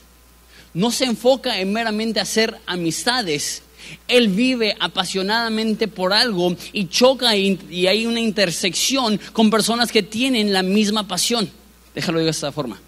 [0.74, 3.62] No se enfoca en meramente hacer amistades.
[4.08, 10.02] Él vive apasionadamente por algo y choca y, y hay una intersección con personas que
[10.02, 11.48] tienen la misma pasión.
[11.94, 12.80] Déjalo de esta forma.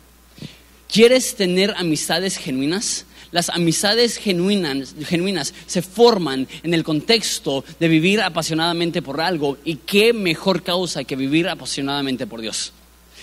[0.89, 3.05] ¿Quieres tener amistades genuinas?
[3.31, 10.15] Las amistades genuinas, se forman en el contexto de vivir apasionadamente por algo y qué
[10.15, 12.73] mejor causa que vivir apasionadamente por Dios.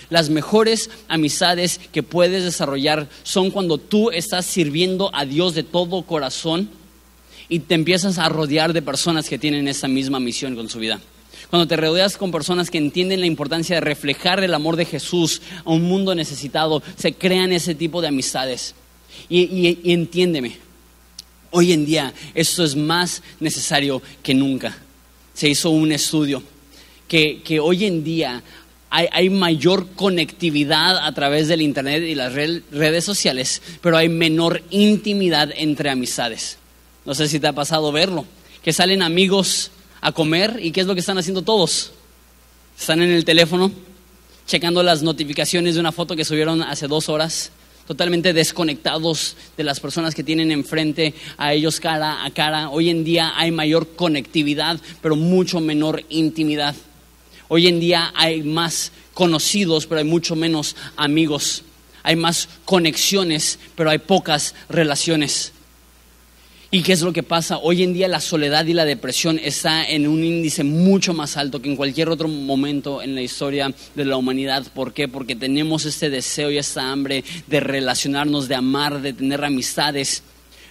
[0.08, 6.02] Las mejores amistades que puedes desarrollar son cuando tú estás sirviendo a Dios de todo
[6.02, 6.70] corazón
[7.48, 11.00] y te empiezas a rodear de personas que tienen esa misma misión con su vida.
[11.50, 15.42] Cuando te rodeas con personas que entienden la importancia de reflejar el amor de Jesús
[15.64, 18.74] a un mundo necesitado, se crean ese tipo de amistades.
[19.28, 20.58] Y, entiéndeme,
[21.50, 24.76] hoy en día esto es más necesario que nunca.
[25.34, 26.42] Se hizo un estudio
[27.08, 28.42] que, hoy en día
[28.90, 35.50] hay, mayor conectividad a través del Internet y las redes sociales, pero hay menor intimidad
[35.56, 36.58] entre amistades.
[37.04, 38.24] No sé si te ha pasado verlo,
[38.62, 39.70] que salen amigos
[40.06, 41.90] a comer y ¿qué es lo que están haciendo todos?
[42.78, 43.72] Están en el teléfono
[44.46, 47.50] checando las notificaciones de una foto que subieron hace dos horas,
[47.88, 52.70] totalmente desconectados de las personas que tienen enfrente a ellos cara a cara.
[52.70, 56.76] Hoy en día hay mayor conectividad, pero mucho menor intimidad.
[57.48, 61.64] Hoy en día hay más conocidos, pero hay mucho menos amigos.
[62.04, 65.52] Hay más conexiones, pero hay pocas relaciones.
[66.68, 67.58] ¿Y qué es lo que pasa?
[67.58, 71.62] Hoy en día la soledad y la depresión está en un índice mucho más alto
[71.62, 74.66] que en cualquier otro momento en la historia de la humanidad.
[74.74, 75.06] ¿Por qué?
[75.06, 80.24] Porque tenemos este deseo y esta hambre de relacionarnos, de amar, de tener amistades.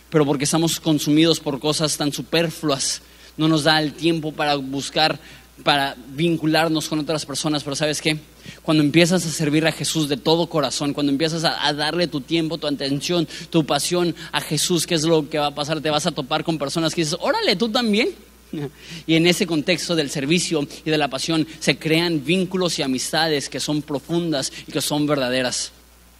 [0.09, 3.01] pero porque estamos consumidos por cosas tan superfluas,
[3.37, 5.17] no nos da el tiempo para buscar,
[5.63, 7.63] para vincularnos con otras personas.
[7.63, 8.17] Pero sabes qué?
[8.63, 12.57] Cuando empiezas a servir a Jesús de todo corazón, cuando empiezas a, darle tu tiempo,
[12.57, 15.81] tu atención, tu pasión a Jesús, ¿qué es lo que va a pasar?
[15.81, 18.09] Te vas a topar con personas que dices, órale, tú también.
[19.07, 23.49] Y en ese contexto del servicio y de la pasión se crean vínculos y amistades
[23.49, 25.71] que son profundas y que son verdaderas.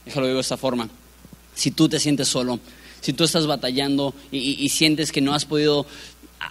[0.05, 0.89] Déjalo digo de esta forma.
[1.53, 2.59] Si tú te sientes solo,
[3.01, 5.85] si tú estás batallando y, sientes que no has podido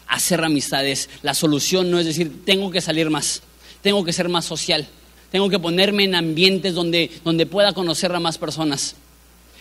[0.07, 3.43] hacer amistades, la solución no es decir, tengo que salir más,
[3.83, 4.87] tengo que ser más social,
[5.35, 8.95] tengo que ponerme en ambientes donde, donde pueda conocer a más personas.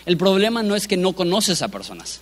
[0.06, 2.20] El problema no es que no conoces a personas.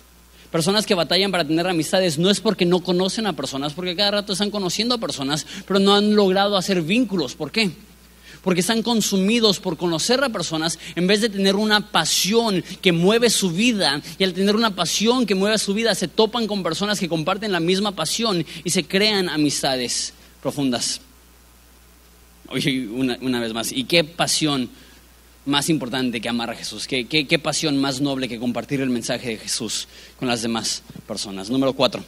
[0.49, 4.09] Personas que batallan para tener amistades no es porque no conocen a personas, porque cada
[4.09, 7.35] rato están conociendo a personas, pero no han logrado hacer vínculos.
[7.35, 7.69] ¿Por qué?
[8.41, 13.29] porque están consumidos por conocer a personas en vez de tener una pasión que mueve
[13.29, 14.01] su vida.
[14.17, 17.51] Y al tener una pasión que mueve su vida, se topan con personas que comparten
[17.51, 20.99] la misma pasión y se crean amistades profundas.
[22.53, 24.69] Oye, una, vez más, ¿y qué pasión
[25.45, 26.87] más importante que amar a Jesús?
[26.87, 29.87] ¿Qué, qué pasión más noble que compartir el mensaje de Jesús
[30.19, 31.49] con las demás personas?
[31.49, 32.03] Número cuatro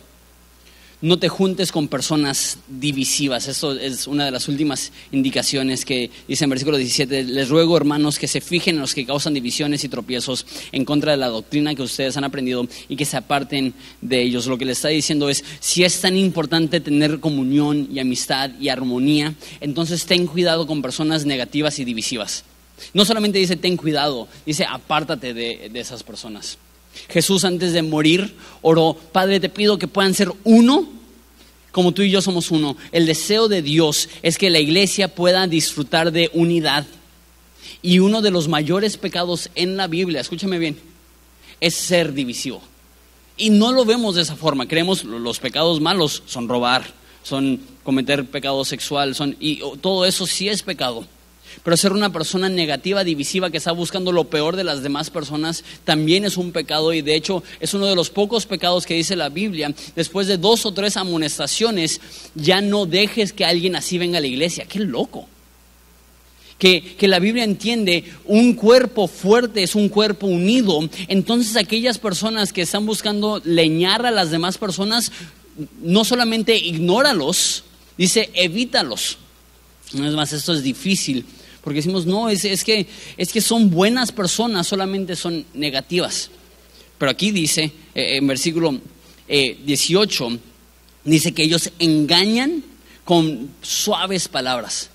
[1.06, 3.48] no te juntes con personas divisivas.
[3.48, 7.26] Esto es una de las últimas indicaciones que dice en versículo 17.
[7.26, 11.12] Les ruego, hermanos, que se fijen en los que causan divisiones y tropiezos en contra
[11.12, 14.48] de la doctrina que ustedes han aprendido y que se aparten de ellos.
[14.48, 18.70] Lo que le está diciendo es, si es tan importante tener comunión y amistad y
[18.70, 22.46] armonía, entonces ten cuidado con personas negativas y divisivas.
[22.96, 26.58] No solamente dice ten cuidado, dice apártate de, de esas personas.
[27.10, 30.96] Jesús antes de morir oró, Padre, te pido que puedan ser uno
[31.76, 32.78] como tú y yo somos uno.
[32.94, 36.86] El deseo de Dios es que la iglesia pueda disfrutar de unidad.
[37.82, 40.80] Y uno de los mayores pecados en la Biblia, escúchame bien,
[41.60, 42.62] es ser divisivo.
[43.36, 44.70] Y no lo vemos de esa forma.
[44.70, 46.86] Creemos los pecados malos son robar,
[47.24, 51.06] son cometer pecado sexual, son y todo eso sí es pecado.
[51.64, 55.64] Pero ser una persona negativa, divisiva, que está buscando lo peor de las demás personas,
[55.84, 59.16] también es un pecado y de hecho es uno de los pocos pecados que dice
[59.16, 59.74] la Biblia.
[59.96, 62.02] Después de dos o tres amonestaciones,
[62.36, 64.66] ya no dejes que alguien así venga a la iglesia.
[64.66, 65.28] ¡Qué loco!
[66.58, 70.80] Que, que, la Biblia entiende, un cuerpo fuerte es un cuerpo unido.
[71.10, 75.12] Entonces aquellas personas que están buscando leñar a las demás personas,
[75.82, 77.66] no solamente ignóralos,
[77.98, 79.18] dice evítalos.
[79.94, 81.26] No es más, esto es difícil
[81.66, 82.86] porque decimos, no, es, es, que,
[83.18, 86.30] es que son buenas personas, solamente son negativas.
[87.00, 88.80] Pero aquí dice, eh, en versículo
[89.28, 90.40] 18, eh,
[91.06, 92.64] dice que ellos engañan
[93.04, 94.92] con suaves palabras.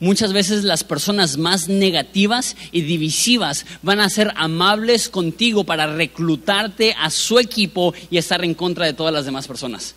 [0.00, 6.94] Muchas veces las personas más negativas y divisivas van a ser amables contigo para reclutarte
[6.98, 9.96] a su equipo y estar en contra de todas las demás personas.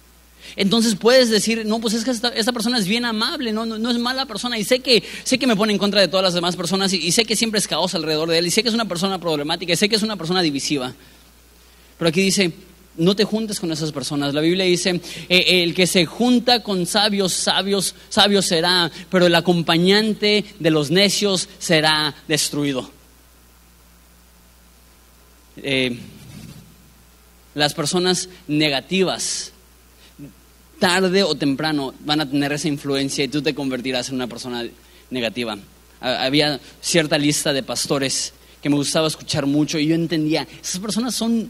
[0.55, 3.97] Entonces puedes decir, no, pues es que esta, persona es bien amable, no, no, es
[3.97, 6.55] mala persona y sé que, sé que me pone en contra de todas las demás
[6.55, 8.87] personas y, sé que siempre es caos alrededor de él y sé que es una
[8.87, 10.93] persona problemática y sé que es una persona divisiva.
[11.97, 12.51] Pero aquí dice,
[12.97, 14.33] no te juntes con esas personas.
[14.33, 19.35] La Biblia dice, eh, el que se junta con sabios, sabios, sabios será, pero el
[19.35, 22.91] acompañante de los necios será destruido.
[25.57, 25.97] Eh,
[27.55, 29.52] las personas negativas
[30.83, 34.67] tarde o temprano van a tener esa influencia y tú te convertirás en una persona
[35.11, 35.57] negativa.
[36.01, 41.15] Había cierta lista de pastores que me gustaba escuchar mucho y yo entendía, esas personas
[41.15, 41.49] son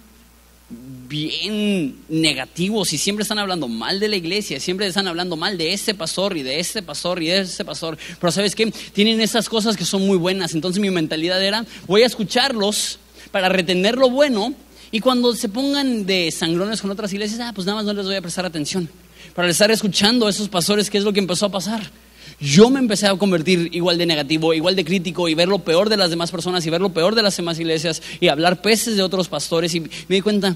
[0.70, 5.74] bien negativos y siempre están hablando mal de la iglesia, siempre están hablando mal de
[5.74, 9.50] este pastor y de este pastor y de este pastor, pero sabes qué, tienen esas
[9.50, 13.00] cosas que son muy buenas, entonces mi mentalidad era, voy a escucharlos
[13.32, 14.54] para retener lo bueno
[14.92, 18.06] y cuando se pongan de sangrones con otras iglesias, ah, pues nada más no les
[18.06, 18.88] voy a prestar atención
[19.36, 21.92] para estar escuchando a esos pastores qué es lo que empezó a pasar.
[22.40, 25.90] Yo me empecé a convertir igual de negativo, igual de crítico y ver lo peor
[25.90, 28.96] de las demás personas y ver lo peor de las demás iglesias y hablar peces
[28.96, 30.56] de otros pastores y me di cuenta,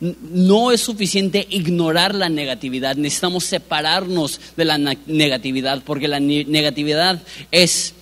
[0.00, 7.94] no es suficiente ignorar la negatividad, necesitamos separarnos de la negatividad porque la negatividad es,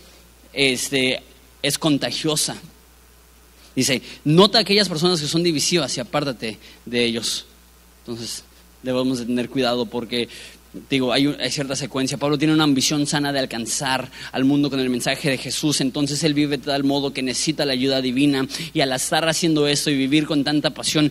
[0.53, 1.23] este,
[1.63, 2.57] es contagiosa.
[3.77, 7.47] Dice, nota a aquellas personas que son divisivas y apártate de ellos.
[8.01, 8.45] Entonces,
[8.83, 10.29] debemos de tener cuidado porque
[10.89, 12.19] digo, hay, cierta secuencia.
[12.19, 16.23] Pablo tiene una ambición sana de alcanzar al mundo con el mensaje de Jesús, entonces
[16.25, 19.91] él vive de tal modo que necesita la ayuda divina y al estar haciendo esto
[19.91, 21.11] y vivir con tanta pasión,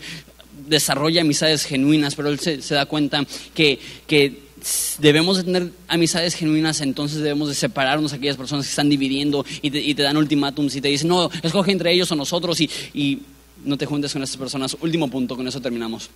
[0.68, 4.50] desarrolla amistades genuinas, pero él se, da cuenta que, que
[5.00, 9.46] debemos de tener amistades genuinas, entonces debemos de separarnos de aquellas personas que están dividiendo
[9.62, 13.20] y te, dan ultimátums y te dicen, no, escoge entre ellos o nosotros y
[13.66, 14.78] No te juntes con estas personas.
[14.80, 16.10] Último punto, con eso terminamos.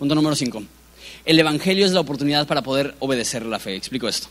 [0.00, 0.62] Punto número 5.
[1.26, 3.76] El Evangelio es la oportunidad para poder obedecer la fe.
[3.76, 4.28] Explico esto.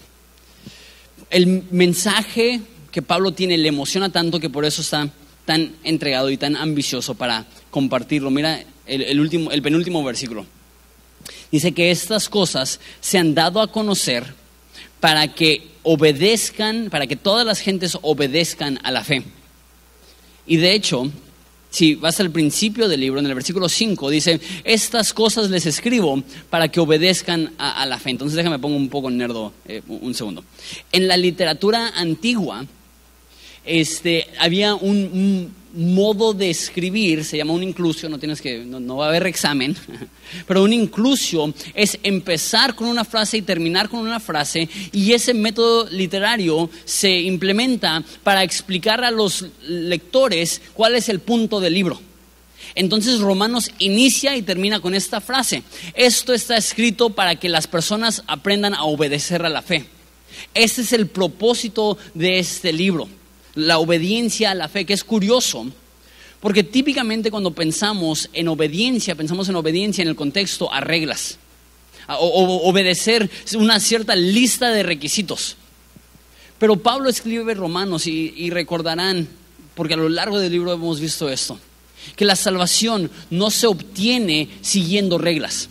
[1.29, 2.61] El mensaje
[2.91, 5.07] que Pablo tiene le emociona tanto que por eso está
[5.45, 8.31] tan entregado y tan ambicioso para compartirlo.
[8.31, 10.47] Mira el, último, el penúltimo versículo.
[11.51, 14.33] Dice que estas cosas se han dado a conocer
[14.99, 19.21] para que obedezcan, para que todas las gentes obedezcan a la fe.
[20.47, 21.11] Y de hecho,
[21.69, 26.23] si vas al principio del libro, en el versículo 5, dice, estas cosas les escribo
[26.49, 28.09] para que obedezcan a, la fe.
[28.09, 30.43] Entonces déjame pongo un poco nerdo eh, un segundo.
[30.91, 32.65] En la literatura antigua,
[33.65, 39.05] este, había un, modo de escribir, se llama un inclusio, no, tienes que, no, va
[39.05, 39.77] a haber examen,
[40.47, 45.33] pero un inclusio es empezar con una frase y terminar con una frase, y ese
[45.33, 52.01] método literario se implementa para explicar a los lectores cuál es el punto del libro.
[52.75, 55.63] Entonces Romanos inicia y termina con esta frase.
[55.95, 59.85] Esto está escrito para que las personas aprendan a obedecer a la fe.
[60.53, 63.09] Ese es el propósito de este libro
[63.59, 65.67] la obediencia a la fe, que es curioso,
[66.39, 71.37] porque típicamente cuando pensamos en obediencia, pensamos en obediencia en el contexto a reglas,
[72.07, 75.57] o, obedecer una cierta lista de requisitos.
[76.57, 79.27] Pero Pablo escribe Romanos y recordarán,
[79.75, 81.57] porque a lo largo del libro hemos visto esto,
[82.15, 85.69] que la salvación no se obtiene siguiendo reglas,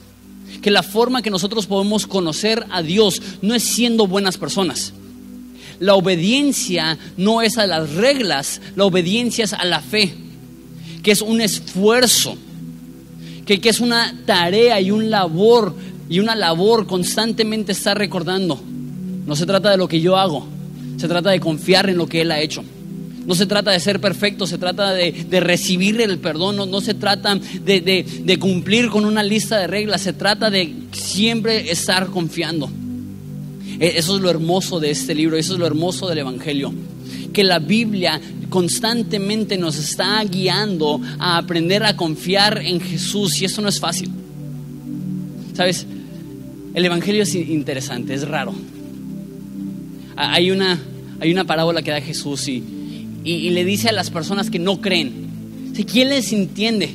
[0.62, 4.92] que la forma que nosotros podemos conocer a Dios no es siendo buenas personas,
[5.80, 10.12] la obediencia no es a las reglas, la obediencia es a la fe,
[11.02, 12.36] que es un esfuerzo,
[13.46, 15.74] que, es una tarea y un labor
[16.08, 18.60] y una labor constantemente estar recordando.
[19.26, 20.46] No se trata de lo que yo hago,
[20.96, 22.64] se trata de confiar en lo que Él ha hecho.
[23.24, 27.34] No se trata de ser perfecto, se trata de, recibir el perdón, no, se trata
[27.34, 32.70] de, de cumplir con una lista de reglas, se trata de siempre estar confiando.
[33.80, 36.72] E, eso es lo hermoso de este libro, eso es lo hermoso del Evangelio.
[37.32, 43.60] Que la Biblia constantemente nos está guiando a aprender a confiar en Jesús y eso
[43.62, 44.10] no es fácil.
[45.54, 45.86] ¿Sabes?
[46.74, 48.54] El Evangelio es interesante, es raro.
[50.16, 50.78] Hay una,
[51.20, 52.62] hay una parábola que da Jesús y,
[53.24, 55.28] y, le dice a las personas que no creen,
[55.90, 56.94] ¿quién les entiende?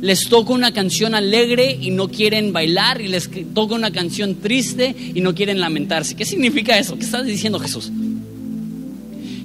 [0.00, 4.94] Les toca una canción alegre y no quieren bailar y les toca una canción triste
[5.14, 6.14] y no quieren lamentarse.
[6.16, 6.96] ¿Qué significa eso?
[6.96, 7.90] ¿Qué estás diciendo Jesús?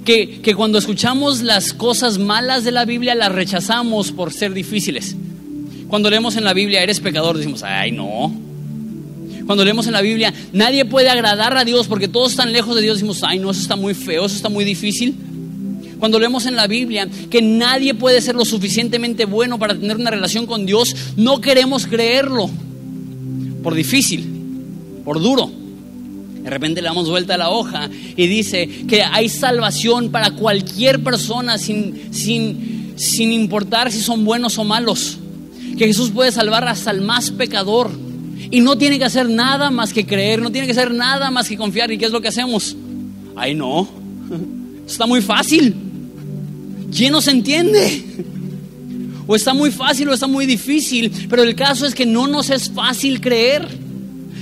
[0.04, 5.16] Que, que cuando escuchamos las cosas malas de la Biblia las rechazamos por ser difíciles.
[5.88, 8.34] Cuando leemos en la Biblia, eres pecador, decimos, ay no.
[9.46, 12.82] Cuando leemos en la Biblia, nadie puede agradar a Dios porque todos están lejos de
[12.82, 15.14] Dios, decimos, ay no, eso está muy feo, eso está muy difícil.
[15.98, 20.10] Cuando leemos en la Biblia que nadie puede ser lo suficientemente bueno para tener una
[20.10, 22.50] relación con Dios, no queremos creerlo.
[23.62, 24.26] Por difícil,
[25.04, 25.50] por duro.
[26.42, 31.02] De repente le damos vuelta a la hoja y dice que hay salvación para cualquier
[31.02, 35.18] persona sin, sin, sin importar si son buenos o malos.
[35.76, 37.90] Que Jesús puede salvar hasta el más pecador.
[38.50, 41.48] Y no tiene que hacer nada más que creer, no tiene que hacer nada más
[41.48, 41.90] que confiar.
[41.90, 42.76] ¿Y qué es lo que hacemos?
[43.34, 43.88] Ay, no.
[44.86, 45.85] Está muy fácil.
[46.94, 48.04] ¿Quién nos entiende?
[49.26, 52.50] O está muy fácil o está muy difícil, pero el caso es que no nos
[52.50, 53.66] es fácil creer.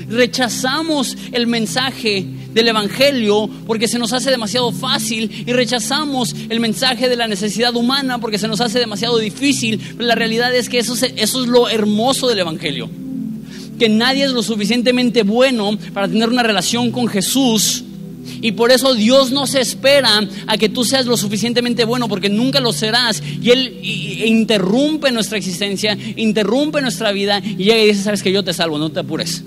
[0.08, 7.08] Rechazamos el mensaje del Evangelio porque se nos hace demasiado fácil y rechazamos el mensaje
[7.08, 9.80] de la necesidad humana porque se nos hace demasiado difícil.
[9.96, 12.90] Pero la realidad es que eso, eso es lo hermoso del Evangelio.
[13.78, 17.83] Que nadie es lo suficientemente bueno para tener una relación con Jesús
[18.44, 22.28] y por eso Dios no se espera a que tú seas lo suficientemente bueno, porque
[22.28, 23.22] nunca lo serás.
[23.40, 28.44] Y Él interrumpe nuestra existencia, interrumpe nuestra vida y llega y dice, sabes que yo
[28.44, 29.42] te salvo, no te apures.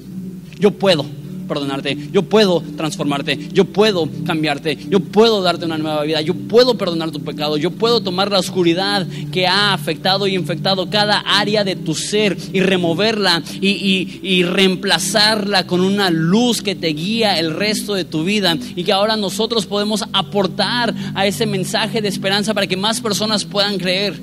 [0.60, 1.06] Yo puedo
[1.48, 6.78] perdonarte, yo puedo transformarte, yo puedo cambiarte, yo puedo darte una nueva vida, yo puedo
[6.78, 11.64] perdonar tu pecado, yo puedo tomar la oscuridad que ha afectado y infectado cada área
[11.64, 17.54] de tu ser y removerla y, y reemplazarla con una luz que te guía el
[17.54, 22.54] resto de tu vida y que ahora nosotros podemos aportar a ese mensaje de esperanza
[22.54, 24.20] para que más personas puedan creer.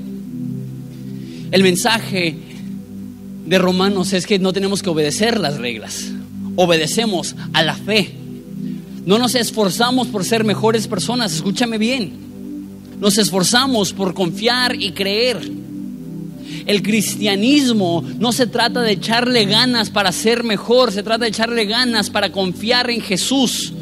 [1.50, 2.36] El mensaje
[3.46, 6.10] de Romanos es que no tenemos que obedecer las reglas
[6.56, 8.14] obedecemos a la fe.
[9.06, 12.12] No nos esforzamos por ser mejores personas, escúchame bien.
[13.00, 15.40] Nos esforzamos por confiar y creer.
[16.66, 21.66] El cristianismo no se trata de echarle ganas para ser mejor, se trata de echarle
[21.66, 23.72] ganas para confiar en Jesús.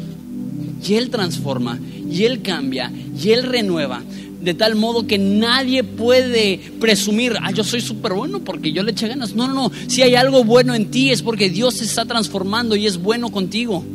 [0.85, 4.01] Y Él transforma, y Él cambia, y Él renueva.
[4.43, 8.91] De tal modo que nadie puede presumir, ah, yo soy súper bueno porque yo le
[8.91, 9.35] eché ganas.
[9.35, 9.71] No, no, no.
[9.87, 13.29] Si hay algo bueno en ti es porque Dios se está transformando y es bueno
[13.29, 13.85] contigo.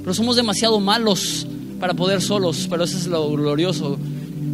[0.00, 1.46] Pero somos demasiado malos
[1.78, 3.96] para poder solos, pero eso es lo glorioso.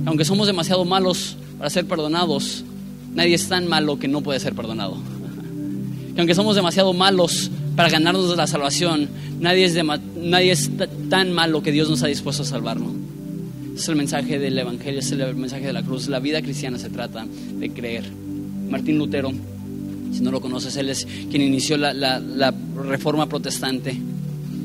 [0.05, 2.62] Aunque somos demasiado malos para ser perdonados,
[3.14, 4.98] nadie es tan malo que no puede ser perdonado.
[6.14, 9.09] Que aunque somos demasiado malos para ganarnos la salvación,
[9.40, 9.78] nadie es,
[10.16, 10.70] nadie es
[11.09, 12.92] tan malo que Dios nos ha dispuesto a salvarlo.
[13.81, 16.07] Es el mensaje del Evangelio, es el mensaje de la cruz.
[16.09, 18.05] La vida cristiana se trata de creer.
[18.68, 19.33] Martín Lutero,
[20.12, 23.97] si no lo conoces, él es quien inició la, reforma protestante.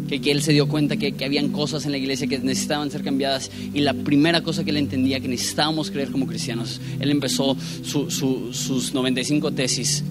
[0.09, 3.03] Que, él se dio cuenta que, que, habían cosas en la iglesia que necesitaban ser
[3.03, 7.55] cambiadas y la primera cosa que él entendía que necesitábamos creer como cristianos, él empezó
[7.83, 10.03] sus 95 tesis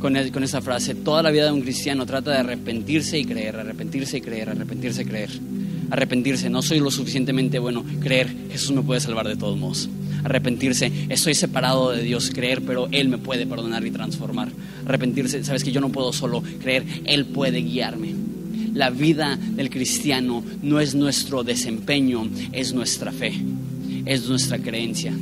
[0.00, 4.18] con esa frase, toda la vida de un cristiano trata de arrepentirse y creer, arrepentirse
[4.18, 5.30] y creer, arrepentirse y creer
[5.90, 9.88] arrepentirse, no soy lo suficientemente bueno, creer, Jesús me puede salvar de todos modos.
[10.24, 14.48] Arrepentirse, estoy separado de Dios, creer, pero Él me puede perdonar y transformar.
[14.86, 18.14] Arrepentirse, sabes que yo no puedo solo creer, Él puede guiarme.
[18.72, 23.32] La vida del cristiano no es nuestro desempeño, es nuestra fe,
[24.04, 25.12] es nuestra creencia.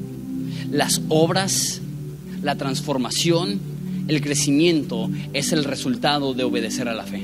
[0.70, 1.82] Las obras,
[2.42, 3.60] la transformación,
[4.08, 7.22] el crecimiento es el resultado de obedecer a la fe.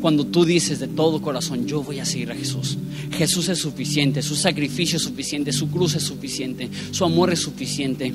[0.00, 2.78] Cuando tú dices de todo corazón, yo voy a seguir a Jesús.
[3.12, 8.12] Jesús es suficiente, su sacrificio es suficiente, su cruz es suficiente, su amor es suficiente,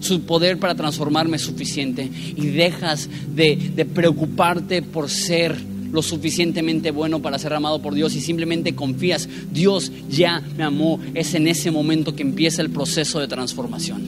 [0.00, 2.10] su poder para transformarme es suficiente.
[2.36, 5.56] Y dejas de, preocuparte por ser
[5.92, 10.98] lo suficientemente bueno para ser amado por Dios y simplemente confías, Dios ya me amó.
[11.14, 14.02] Es en ese momento que empieza el proceso de transformación.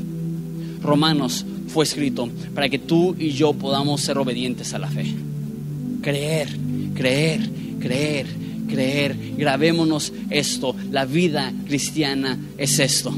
[0.82, 5.06] Romanos fue escrito para que tú y yo podamos ser obedientes a la fe.
[6.02, 6.48] Creer
[6.94, 7.48] creer,
[7.80, 8.26] creer,
[8.68, 9.16] creer.
[9.36, 10.74] Grabémonos esto.
[10.90, 13.14] La vida cristiana es esto.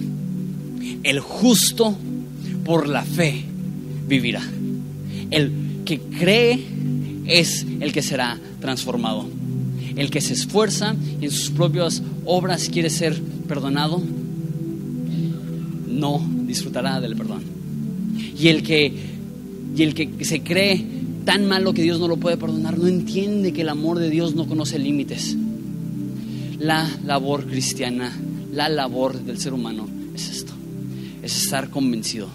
[1.03, 1.97] El justo
[2.65, 3.45] por la fe
[4.09, 4.43] vivirá.
[5.31, 5.53] El
[5.85, 6.61] que cree
[7.27, 9.27] es el que será transformado.
[9.97, 14.03] El que se esfuerza en sus propias obras quiere ser perdonado,
[15.89, 17.43] no disfrutará del perdón.
[18.39, 18.93] Y el que,
[19.77, 20.94] y el que se cree
[21.25, 24.35] tan malo que Dios no lo puede perdonar, no entiende que el amor de Dios
[24.35, 25.37] no conoce límites.
[26.59, 28.13] La labor cristiana,
[28.53, 30.53] la labor del ser humano es esto,
[31.23, 32.29] es estar convencido,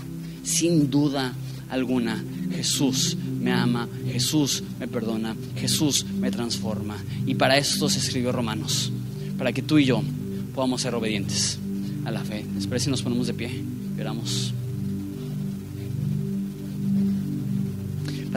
[0.44, 1.34] sin duda
[1.70, 6.98] alguna, Jesús me ama, Jesús me perdona, Jesús me transforma.
[7.26, 8.92] Y para esto se escribió Romanos,
[9.38, 10.02] para que tú y yo
[10.54, 11.58] podamos ser obedientes
[12.06, 12.46] a la fe.
[12.58, 13.64] Espero si nos ponemos de pie,
[13.96, 14.54] veramos.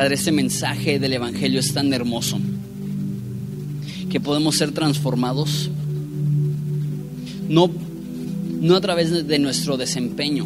[0.02, 2.36] Padre, este mensaje del Evangelio es tan hermoso
[4.10, 5.70] que podemos ser transformados
[7.48, 7.70] no,
[8.60, 10.44] no a través de nuestro desempeño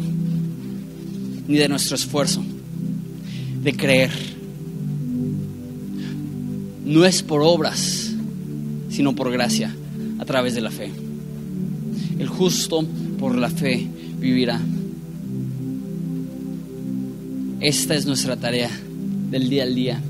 [1.47, 2.43] ni de nuestro esfuerzo,
[3.63, 4.11] de creer.
[6.85, 8.11] No es por obras,
[8.91, 9.75] sino por gracia,
[10.19, 10.91] a través de la fe.
[12.19, 12.85] El justo
[13.17, 13.87] por la fe
[14.19, 14.61] vivirá.
[17.59, 18.69] Esta es nuestra tarea
[19.29, 20.01] del día al día.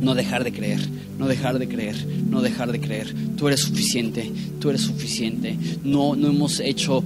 [0.00, 0.80] No dejar de creer,
[1.18, 1.96] no dejar de creer,
[2.28, 3.14] no dejar de creer.
[3.36, 4.30] Tú eres suficiente,
[4.60, 5.56] tú eres suficiente.
[5.84, 7.02] No, no hemos hecho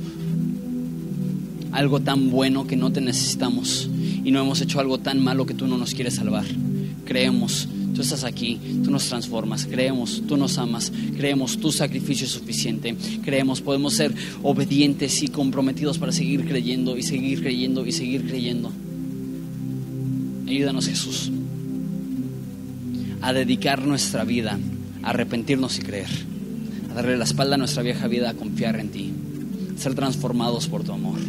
[1.72, 3.88] algo tan bueno que no te necesitamos
[4.24, 6.44] y no hemos hecho algo tan malo que tú no nos quieres salvar.
[7.04, 12.32] Creemos, tú estás aquí, tú nos transformas, creemos, tú nos amas, creemos, tu sacrificio es
[12.32, 12.94] suficiente,
[13.24, 18.72] creemos, podemos ser obedientes y comprometidos para seguir creyendo y seguir creyendo y seguir creyendo.
[20.50, 21.30] Ayúdanos Jesús
[23.22, 24.58] a dedicar nuestra vida,
[25.00, 26.08] a arrepentirnos y creer,
[26.90, 29.12] a darle la espalda a nuestra vieja vida, a confiar en ti,
[29.76, 31.20] ser transformados por tu amor.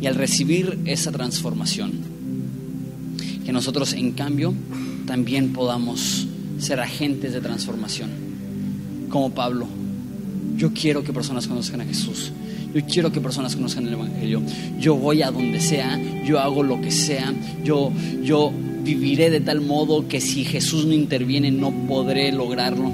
[0.00, 1.92] Y al recibir esa transformación,
[3.44, 4.54] que nosotros en cambio
[5.06, 6.26] también podamos
[6.58, 8.08] ser agentes de transformación,
[9.10, 9.66] como Pablo.
[10.56, 12.32] Yo quiero que personas conozcan a Jesús.
[12.74, 14.42] Yo quiero que personas conozcan el Evangelio.
[14.80, 18.52] Yo voy a donde sea, yo hago lo que sea, yo, yo
[18.82, 22.92] viviré de tal modo que si Jesús no interviene no podré lograrlo.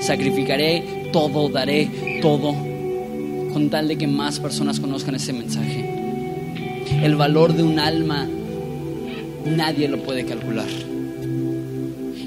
[0.00, 5.88] Sacrificaré todo, daré todo, con tal de que más personas conozcan ese mensaje.
[7.02, 8.28] El valor de un alma
[9.46, 10.91] nadie lo puede calcular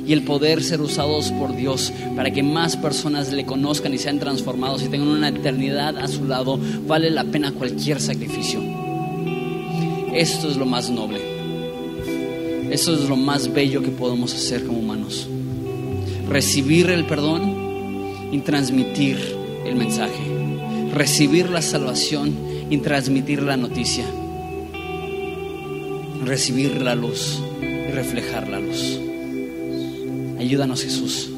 [0.08, 4.20] y el poder ser usados por Dios para que más personas le conozcan y sean
[4.20, 8.62] transformados y tengan una eternidad a su lado, vale la pena cualquier sacrificio.
[10.14, 11.20] Esto es lo más noble.
[12.72, 15.28] Esto es lo más bello que podemos hacer como humanos.
[16.30, 19.18] Recibir el perdón y transmitir
[19.66, 20.32] el mensaje.
[20.94, 22.34] recibir la salvación
[22.70, 24.06] y transmitir la noticia.
[26.24, 28.98] Recibir la luz y reflejar la luz.
[30.46, 31.32] Ayúdanos Jesús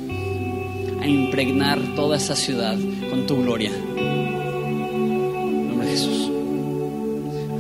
[1.00, 2.78] a impregnar toda esta ciudad
[3.10, 3.72] con tu gloria.
[3.72, 6.30] En nombre de Jesús.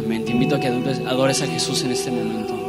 [0.03, 0.25] Amén.
[0.25, 2.66] Te invito a que adores, a Jesús en este momento.